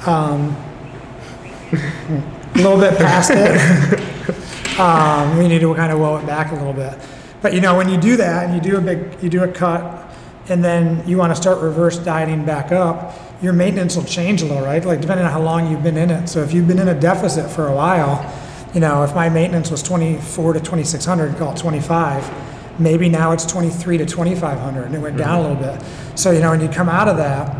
Um, 0.07 0.55
a 1.71 2.57
little 2.57 2.79
bit 2.79 2.97
past 2.97 3.31
it. 3.33 4.79
um, 4.79 5.37
we 5.37 5.47
need 5.47 5.59
to 5.61 5.73
kind 5.75 5.91
of 5.91 5.99
woe 5.99 6.17
it 6.17 6.25
back 6.25 6.51
a 6.51 6.55
little 6.55 6.73
bit. 6.73 6.97
But 7.41 7.53
you 7.53 7.61
know, 7.61 7.75
when 7.75 7.89
you 7.89 7.97
do 7.97 8.15
that 8.17 8.45
and 8.45 8.55
you 8.55 8.71
do 8.71 8.77
a 8.77 8.81
big, 8.81 9.21
you 9.21 9.29
do 9.29 9.43
a 9.43 9.47
cut, 9.47 10.13
and 10.49 10.63
then 10.63 11.07
you 11.07 11.17
want 11.17 11.35
to 11.35 11.41
start 11.41 11.59
reverse 11.61 11.97
dieting 11.97 12.45
back 12.45 12.71
up, 12.71 13.17
your 13.41 13.53
maintenance 13.53 13.95
will 13.95 14.05
change 14.05 14.41
a 14.41 14.45
little, 14.45 14.63
right? 14.63 14.83
Like 14.83 15.01
depending 15.01 15.25
on 15.25 15.31
how 15.31 15.41
long 15.41 15.69
you've 15.69 15.83
been 15.83 15.97
in 15.97 16.09
it. 16.09 16.27
So 16.27 16.41
if 16.41 16.53
you've 16.53 16.67
been 16.67 16.79
in 16.79 16.89
a 16.89 16.99
deficit 16.99 17.49
for 17.49 17.67
a 17.67 17.75
while, 17.75 18.31
you 18.73 18.79
know, 18.79 19.03
if 19.03 19.13
my 19.13 19.29
maintenance 19.29 19.69
was 19.69 19.83
24 19.83 20.53
to 20.53 20.59
2600, 20.59 21.37
call 21.37 21.53
it 21.53 21.57
25, 21.57 22.52
maybe 22.79 23.09
now 23.09 23.31
it's 23.31 23.45
23 23.45 23.97
to 23.99 24.05
2500, 24.05 24.85
and 24.85 24.95
it 24.95 24.99
went 24.99 25.17
down 25.17 25.39
a 25.39 25.41
little 25.41 25.77
bit. 25.77 25.85
So 26.15 26.31
you 26.31 26.39
know, 26.39 26.51
when 26.51 26.61
you 26.61 26.69
come 26.69 26.89
out 26.89 27.07
of 27.07 27.17
that, 27.17 27.59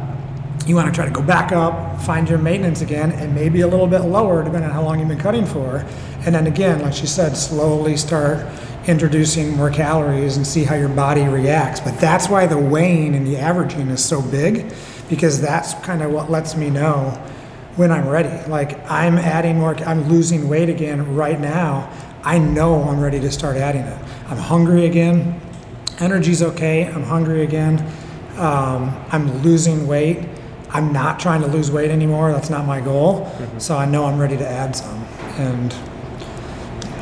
you 0.68 0.76
want 0.76 0.88
to 0.88 0.94
try 0.94 1.06
to 1.06 1.12
go 1.12 1.22
back 1.22 1.52
up, 1.52 2.02
find 2.02 2.30
your 2.30 2.40
maintenance 2.40 2.82
again, 2.82 3.12
and 3.12 3.36
maybe 3.36 3.62
a 3.62 3.68
little 3.68 3.88
bit 3.88 4.02
lower, 4.02 4.44
depending 4.44 4.70
on 4.70 4.72
how 4.72 4.82
long 4.82 5.00
you've 5.00 5.10
been 5.10 5.20
cutting 5.20 5.46
for. 5.46 5.86
And 6.26 6.34
then 6.34 6.48
again, 6.48 6.82
like 6.82 6.94
she 6.94 7.06
said, 7.06 7.36
slowly 7.36 7.98
start 7.98 8.48
introducing 8.88 9.56
more 9.56 9.70
calories 9.70 10.38
and 10.38 10.48
see 10.48 10.64
how 10.64 10.76
your 10.76 10.90
body 10.90 11.24
reacts. 11.24 11.80
But 11.80 12.00
that's 12.00 12.30
why 12.30 12.46
the 12.48 12.58
weighing 12.58 13.16
and 13.16 13.28
the 13.28 13.38
averaging 13.38 13.90
is 13.90 14.04
so 14.04 14.22
big, 14.22 14.74
because 15.10 15.42
that's 15.42 15.74
kind 15.86 16.02
of 16.02 16.12
what 16.12 16.32
lets 16.32 16.56
me 16.56 16.70
know 16.70 17.10
when 17.76 17.92
I'm 17.92 18.08
ready. 18.08 18.50
Like 18.50 18.80
I'm 18.90 19.18
adding 19.18 19.58
more, 19.60 19.76
I'm 19.84 20.08
losing 20.08 20.48
weight 20.48 20.70
again 20.70 21.16
right 21.16 21.40
now. 21.40 21.92
I 22.24 22.38
know 22.38 22.82
I'm 22.84 23.00
ready 23.02 23.20
to 23.20 23.32
start 23.32 23.58
adding 23.58 23.82
it. 23.82 23.98
I'm 24.30 24.38
hungry 24.38 24.86
again. 24.86 25.40
Energy's 26.00 26.42
okay. 26.42 26.86
I'm 26.88 27.04
hungry 27.04 27.44
again. 27.44 27.80
Um, 28.38 28.96
I'm 29.12 29.42
losing 29.44 29.88
weight. 29.88 30.28
I'm 30.70 30.92
not 30.92 31.20
trying 31.20 31.42
to 31.42 31.48
lose 31.48 31.70
weight 31.70 31.92
anymore. 31.92 32.32
That's 32.32 32.50
not 32.50 32.66
my 32.66 32.82
goal. 32.82 33.30
So 33.60 33.78
I 33.78 33.86
know 33.86 34.06
I'm 34.06 34.18
ready 34.18 34.38
to 34.38 34.48
add 34.48 34.76
some. 34.76 35.04
And 35.38 35.74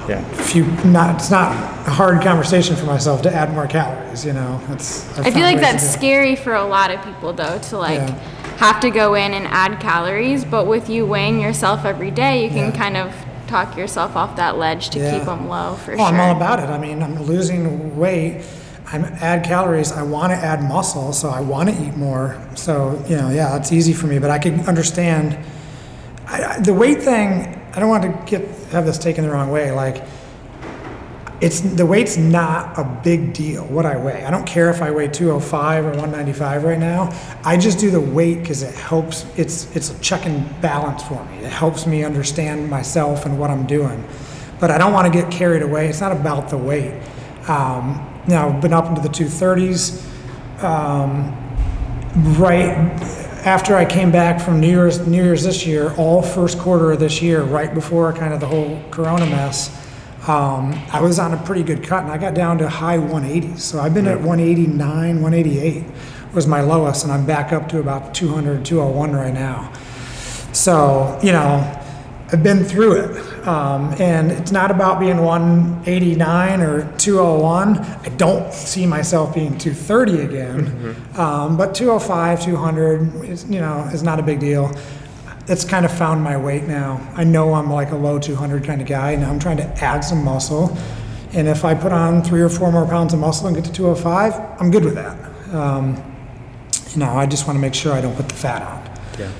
Yeah. 0.10 0.20
if 0.34 0.56
you 0.56 0.66
not, 0.84 1.16
it's 1.16 1.30
not 1.32 1.52
a 1.88 1.92
hard 1.92 2.22
conversation 2.22 2.76
for 2.76 2.86
myself 2.86 3.22
to 3.22 3.34
add 3.34 3.54
more 3.54 3.68
calories. 3.68 4.26
You 4.26 4.34
know, 4.34 4.60
it's. 4.72 5.08
I've 5.20 5.28
I 5.28 5.32
feel 5.32 5.44
like 5.44 5.60
that's 5.62 5.88
scary 5.88 6.36
for 6.36 6.56
a 6.56 6.66
lot 6.66 6.92
of 6.92 7.02
people 7.04 7.32
though 7.34 7.60
to 7.70 7.78
like 7.78 8.00
Yeah. 8.00 8.16
have 8.58 8.80
to 8.82 8.90
go 8.90 9.14
in 9.14 9.34
and 9.34 9.46
add 9.48 9.80
calories, 9.80 10.44
but 10.44 10.66
with 10.68 10.90
you 10.90 11.06
weighing 11.06 11.40
yourself 11.40 11.86
every 11.86 12.12
day, 12.12 12.44
you 12.44 12.50
can 12.50 12.72
Yeah. 12.72 12.78
kind 12.78 12.98
of 12.98 13.14
talk 13.52 13.78
yourself 13.78 14.16
off 14.16 14.36
that 14.38 14.58
ledge 14.58 14.90
to 14.92 15.00
Yeah. 15.00 15.12
keep 15.18 15.26
them 15.26 15.48
low 15.50 15.76
for 15.76 15.92
Oh, 15.94 15.98
sure. 15.98 16.06
I'm 16.06 16.20
all 16.20 16.36
about 16.36 16.60
it. 16.60 16.70
I 16.70 16.78
mean, 16.78 17.04
I'm 17.04 17.22
losing 17.24 17.98
weight. 17.98 18.42
I'm 18.94 19.06
add 19.22 19.44
calories. 19.44 19.92
I 19.92 20.02
want 20.04 20.32
to 20.34 20.38
add 20.38 20.64
muscle, 20.64 21.14
so 21.14 21.30
I 21.30 21.42
want 21.42 21.70
to 21.70 21.76
eat 21.84 21.96
more. 21.96 22.36
So 22.56 23.02
you 23.08 23.16
know, 23.18 23.30
yeah, 23.30 23.56
it's 23.58 23.72
easy 23.72 23.94
for 23.94 24.08
me. 24.08 24.20
But 24.20 24.32
I 24.32 24.40
can 24.40 24.62
understand 24.68 25.38
I, 26.28 26.44
I, 26.44 26.60
the 26.60 26.74
weight 26.74 27.02
thing. 27.04 27.58
I 27.74 27.80
don't 27.80 27.90
want 27.90 28.04
to 28.04 28.12
get 28.26 28.42
have 28.72 28.86
this 28.86 28.98
taken 28.98 29.24
the 29.26 29.32
wrong 29.32 29.50
way. 29.52 29.72
Like, 29.72 30.04
it's 31.42 31.62
the 31.62 31.86
weight's 31.86 32.18
not 32.18 32.78
a 32.78 32.84
big 33.04 33.34
deal. 33.34 33.66
What 33.66 33.86
I 33.86 33.98
weigh, 33.98 34.24
I 34.24 34.32
don't 34.32 34.46
care 34.46 34.70
if 34.70 34.82
I 34.82 34.92
weigh 34.92 35.08
205 35.08 35.86
or 35.86 35.90
195 35.90 36.64
right 36.64 36.80
now. 36.80 37.10
I 37.44 37.58
just 37.58 37.80
do 37.80 37.90
the 37.90 38.00
weight 38.00 38.40
because 38.42 38.62
it 38.62 38.76
helps. 38.76 39.26
It's 39.38 39.76
it's 39.76 39.90
a 39.90 40.00
check 40.00 40.26
and 40.26 40.62
balance 40.62 41.04
for 41.04 41.24
me. 41.26 41.40
It 41.40 41.52
helps 41.52 41.88
me 41.88 42.04
understand 42.04 42.70
myself 42.70 43.26
and 43.26 43.40
what 43.40 43.50
I'm 43.50 43.66
doing. 43.66 44.04
but 44.60 44.70
I 44.70 44.78
don't 44.78 44.94
want 44.94 45.12
to 45.12 45.22
get 45.22 45.32
carried 45.32 45.64
away. 45.64 45.88
It's 45.88 46.02
not 46.02 46.12
about 46.12 46.50
the 46.50 46.58
weight. 46.58 46.94
Um, 47.48 48.08
know, 48.28 48.50
I've 48.50 48.62
been 48.62 48.74
up 48.74 48.86
into 48.88 49.02
the 49.02 49.10
230s. 49.10 50.04
Um, 50.64 51.36
right 52.38 52.70
after 53.46 53.76
I 53.76 53.86
came 53.86 54.12
back 54.12 54.40
from 54.40 54.60
New 54.60 54.68
Year's, 54.68 55.06
New 55.08 55.24
Year's 55.24 55.44
this 55.44 55.66
year, 55.66 55.94
all 55.96 56.22
first 56.22 56.60
quarter 56.60 56.92
of 56.92 57.00
this 57.00 57.22
year, 57.22 57.42
right 57.42 57.74
before 57.74 58.14
kind 58.14 58.34
of 58.34 58.40
the 58.40 58.48
whole 58.48 58.82
Corona 58.92 59.26
mess, 59.26 59.70
um, 60.28 60.74
I 60.92 61.02
was 61.02 61.18
on 61.20 61.34
a 61.34 61.38
pretty 61.38 61.64
good 61.64 61.84
cut, 61.84 62.04
and 62.04 62.12
I 62.12 62.18
got 62.18 62.34
down 62.34 62.58
to 62.60 62.70
high 62.70 62.98
180s. 62.98 63.60
So 63.60 63.80
I've 63.80 63.94
been 63.94 64.08
at 64.08 64.20
189, 64.20 65.22
188 65.22 65.84
was 66.34 66.48
my 66.48 66.62
lowest, 66.62 67.04
and 67.04 67.12
I'm 67.12 67.26
back 67.26 67.52
up 67.52 67.68
to 67.70 67.80
about 67.80 68.14
200, 68.14 68.64
201 68.64 69.14
right 69.14 69.34
now. 69.34 69.74
So, 70.54 71.20
you 71.24 71.32
know, 71.32 71.82
I've 72.32 72.44
been 72.44 72.64
through 72.64 72.94
it. 72.94 73.48
Um, 73.48 73.94
and 74.00 74.32
it's 74.32 74.52
not 74.52 74.70
about 74.70 75.00
being 75.00 75.18
189 75.18 76.62
or 76.62 76.98
201. 76.98 77.80
I 77.80 78.10
don't 78.16 78.54
see 78.54 78.86
myself 78.86 79.34
being 79.34 79.58
230 79.58 80.22
again. 80.22 80.96
Um, 81.18 81.58
but 81.58 81.74
205, 81.74 82.44
200 82.44 83.26
is, 83.26 83.50
you 83.50 83.60
know, 83.60 83.80
is 83.92 84.04
not 84.04 84.20
a 84.20 84.24
big 84.24 84.40
deal. 84.40 84.72
It's 85.52 85.66
kind 85.66 85.86
of 85.86 85.92
found 85.92 86.24
my 86.24 86.38
weight 86.38 86.64
now. 86.64 87.06
I 87.14 87.26
know 87.26 87.54
I'm 87.54 87.70
like 87.70 87.92
a 87.92 87.96
low 87.98 88.18
200 88.18 88.64
kind 88.64 88.80
of 88.80 88.88
guy. 88.88 89.18
Now 89.18 89.30
I'm 89.30 89.38
trying 89.38 89.58
to 89.58 89.66
add 89.84 90.00
some 90.00 90.24
muscle. 90.24 90.78
And 91.34 91.46
if 91.46 91.66
I 91.66 91.74
put 91.74 91.92
on 91.92 92.24
three 92.24 92.40
or 92.40 92.48
four 92.48 92.72
more 92.72 92.86
pounds 92.86 93.14
of 93.14 93.20
muscle 93.20 93.48
and 93.48 93.56
get 93.58 93.66
to 93.66 93.72
205, 93.74 94.62
I'm 94.62 94.72
good 94.72 94.86
with 94.86 94.96
that. 94.96 95.18
Um, 95.54 96.02
you 96.92 97.00
know, 97.00 97.12
I 97.12 97.26
just 97.26 97.48
want 97.48 97.58
to 97.58 97.62
make 97.62 97.74
sure 97.74 97.92
I 97.92 98.00
don't 98.00 98.16
put 98.16 98.30
the 98.30 98.36
fat 98.36 98.62
on. 98.62 99.20
Yeah. 99.20 99.32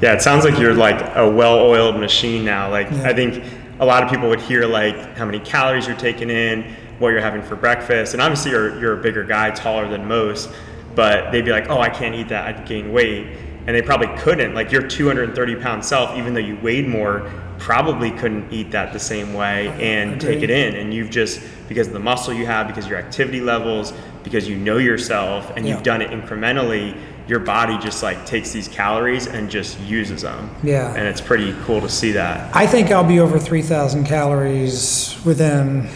Yeah, 0.00 0.12
it 0.12 0.22
sounds 0.22 0.44
like 0.44 0.60
you're 0.60 0.74
like 0.74 1.00
a 1.16 1.28
well-oiled 1.28 1.98
machine 1.98 2.44
now. 2.44 2.70
Like 2.70 2.88
Yeah. 2.92 3.08
I 3.08 3.12
think 3.12 3.42
a 3.80 3.84
lot 3.84 4.04
of 4.04 4.10
people 4.10 4.28
would 4.28 4.40
hear 4.40 4.64
like 4.64 5.16
how 5.16 5.24
many 5.24 5.40
calories 5.40 5.88
you're 5.88 5.96
taking 5.96 6.30
in, 6.30 6.72
what 7.00 7.08
you're 7.08 7.20
having 7.20 7.42
for 7.42 7.56
breakfast, 7.56 8.12
and 8.12 8.22
obviously 8.22 8.52
you're 8.52 8.78
you're 8.78 8.92
a 8.92 9.02
bigger 9.02 9.24
guy, 9.24 9.50
taller 9.50 9.88
than 9.88 10.06
most, 10.06 10.50
but 10.94 11.32
they'd 11.32 11.44
be 11.44 11.50
like, 11.50 11.68
"Oh, 11.68 11.80
I 11.80 11.88
can't 11.88 12.14
eat 12.14 12.28
that. 12.28 12.46
I'd 12.46 12.64
gain 12.64 12.92
weight." 12.92 13.26
And 13.66 13.76
they 13.76 13.82
probably 13.82 14.08
couldn't. 14.18 14.54
Like 14.54 14.72
your 14.72 14.82
230 14.82 15.56
pound 15.56 15.84
self, 15.84 16.16
even 16.16 16.34
though 16.34 16.40
you 16.40 16.56
weighed 16.62 16.88
more, 16.88 17.30
probably 17.58 18.10
couldn't 18.10 18.52
eat 18.52 18.72
that 18.72 18.92
the 18.92 18.98
same 18.98 19.34
way 19.34 19.68
and 19.80 20.20
take 20.20 20.42
it 20.42 20.50
in. 20.50 20.74
And 20.74 20.92
you've 20.92 21.10
just 21.10 21.40
because 21.68 21.86
of 21.86 21.92
the 21.92 22.00
muscle 22.00 22.34
you 22.34 22.44
have, 22.46 22.66
because 22.66 22.86
of 22.86 22.90
your 22.90 22.98
activity 22.98 23.40
levels, 23.40 23.92
because 24.24 24.48
you 24.48 24.56
know 24.56 24.78
yourself 24.78 25.52
and 25.56 25.64
Yeah. 25.64 25.74
you've 25.74 25.84
done 25.84 26.02
it 26.02 26.10
incrementally, 26.10 26.96
your 27.28 27.38
body 27.38 27.78
just 27.78 28.02
like 28.02 28.26
takes 28.26 28.50
these 28.50 28.66
calories 28.66 29.28
and 29.28 29.48
just 29.48 29.78
uses 29.80 30.22
them. 30.22 30.50
Yeah. 30.64 30.92
And 30.92 31.06
it's 31.06 31.20
pretty 31.20 31.54
cool 31.64 31.80
to 31.80 31.88
see 31.88 32.12
that. 32.12 32.50
I 32.54 32.66
think 32.66 32.90
I'll 32.90 33.04
be 33.04 33.20
over 33.20 33.38
3,000 33.38 34.04
calories 34.04 35.16
within 35.24 35.88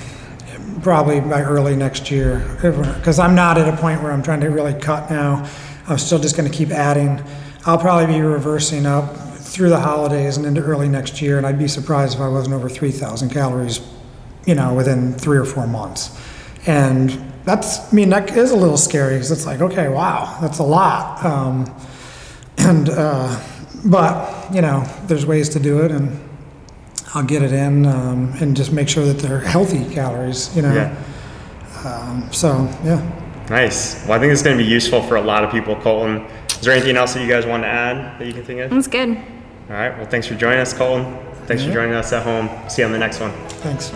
probably 0.83 1.19
by 1.21 1.43
early 1.43 1.75
next 1.75 2.13
year. 2.13 2.45
Because 2.63 3.19
I'm 3.19 3.35
not 3.35 3.59
at 3.59 3.69
a 3.69 3.77
point 3.77 4.05
where 4.05 4.13
I'm 4.13 4.23
trying 4.23 4.41
to 4.43 4.51
really 4.51 4.75
cut 4.75 5.11
now. 5.11 5.45
I'm 5.89 5.99
still 5.99 6.21
just 6.21 6.37
going 6.37 6.49
to 6.49 6.57
keep 6.57 6.71
adding. 6.71 7.21
I'll 7.67 7.79
probably 7.79 8.15
be 8.15 8.21
reversing 8.21 8.87
up 8.87 9.17
through 9.17 9.71
the 9.71 9.81
holidays 9.81 10.37
and 10.37 10.47
into 10.47 10.63
early 10.63 10.89
next 10.89 11.21
year. 11.21 11.37
And 11.37 11.47
I'd 11.47 11.59
be 11.59 11.67
surprised 11.67 12.15
if 12.15 12.21
I 12.21 12.29
wasn't 12.29 12.55
over 12.55 12.69
3,000 12.69 13.31
calories, 13.31 13.81
you 14.47 14.55
know, 14.55 14.73
within 14.73 15.13
three 15.15 15.37
or 15.37 15.45
four 15.45 15.67
months. 15.67 16.17
And 16.67 17.11
that's, 17.45 17.93
I 17.93 17.97
mean, 17.97 18.09
that 18.11 18.37
is 18.37 18.53
a 18.53 18.57
little 18.57 18.77
scary 18.77 19.15
because 19.15 19.33
it's 19.33 19.47
like, 19.47 19.61
okay, 19.61 19.89
wow, 19.89 20.39
that's 20.41 20.61
a 20.61 20.63
lot. 20.63 21.25
Um, 21.25 21.75
and, 22.59 22.89
uh, 22.89 23.41
but, 23.85 24.55
you 24.55 24.63
know, 24.63 24.85
there's 25.07 25.27
ways 25.27 25.49
to 25.51 25.59
do 25.59 25.85
it 25.85 25.91
and 25.91 26.21
I'll 27.15 27.25
get 27.25 27.43
it 27.43 27.53
in 27.53 27.87
um, 27.87 28.33
and 28.41 28.57
just 28.57 28.73
make 28.73 28.89
sure 28.89 29.05
that 29.05 29.19
they're 29.19 29.41
healthy 29.41 29.93
calories, 29.93 30.55
you 30.55 30.63
know. 30.63 30.73
Yeah. 30.73 32.31
So, 32.31 32.69
yeah. 32.85 33.47
Nice. 33.49 34.03
Well, 34.05 34.13
I 34.13 34.19
think 34.19 34.33
it's 34.33 34.43
going 34.43 34.57
to 34.57 34.63
be 34.63 34.69
useful 34.69 35.03
for 35.03 35.17
a 35.17 35.21
lot 35.21 35.45
of 35.45 35.51
people, 35.51 35.77
Colton. 35.77 36.27
Is 36.59 36.63
there 36.63 36.75
anything 36.75 36.97
else 36.97 37.15
that 37.15 37.21
you 37.23 37.29
guys 37.29 37.47
want 37.47 37.63
to 37.63 37.69
add 37.69 38.19
that 38.19 38.27
you 38.27 38.33
can 38.33 38.45
think 38.45 38.61
of? 38.61 38.71
That's 38.71 38.89
good. 38.89 39.11
All 39.11 39.75
right. 39.75 39.97
Well, 39.97 40.07
thanks 40.07 40.27
for 40.27 40.35
joining 40.35 40.61
us, 40.61 40.73
Colton. 40.73 41.05
Thanks 41.47 41.63
for 41.65 41.73
joining 41.73 41.95
us 41.95 42.13
at 42.13 42.23
home. 42.23 42.49
See 42.69 42.83
you 42.83 42.87
on 42.87 42.93
the 42.93 42.99
next 42.99 43.21
one. 43.21 43.33
Thanks. 43.61 43.93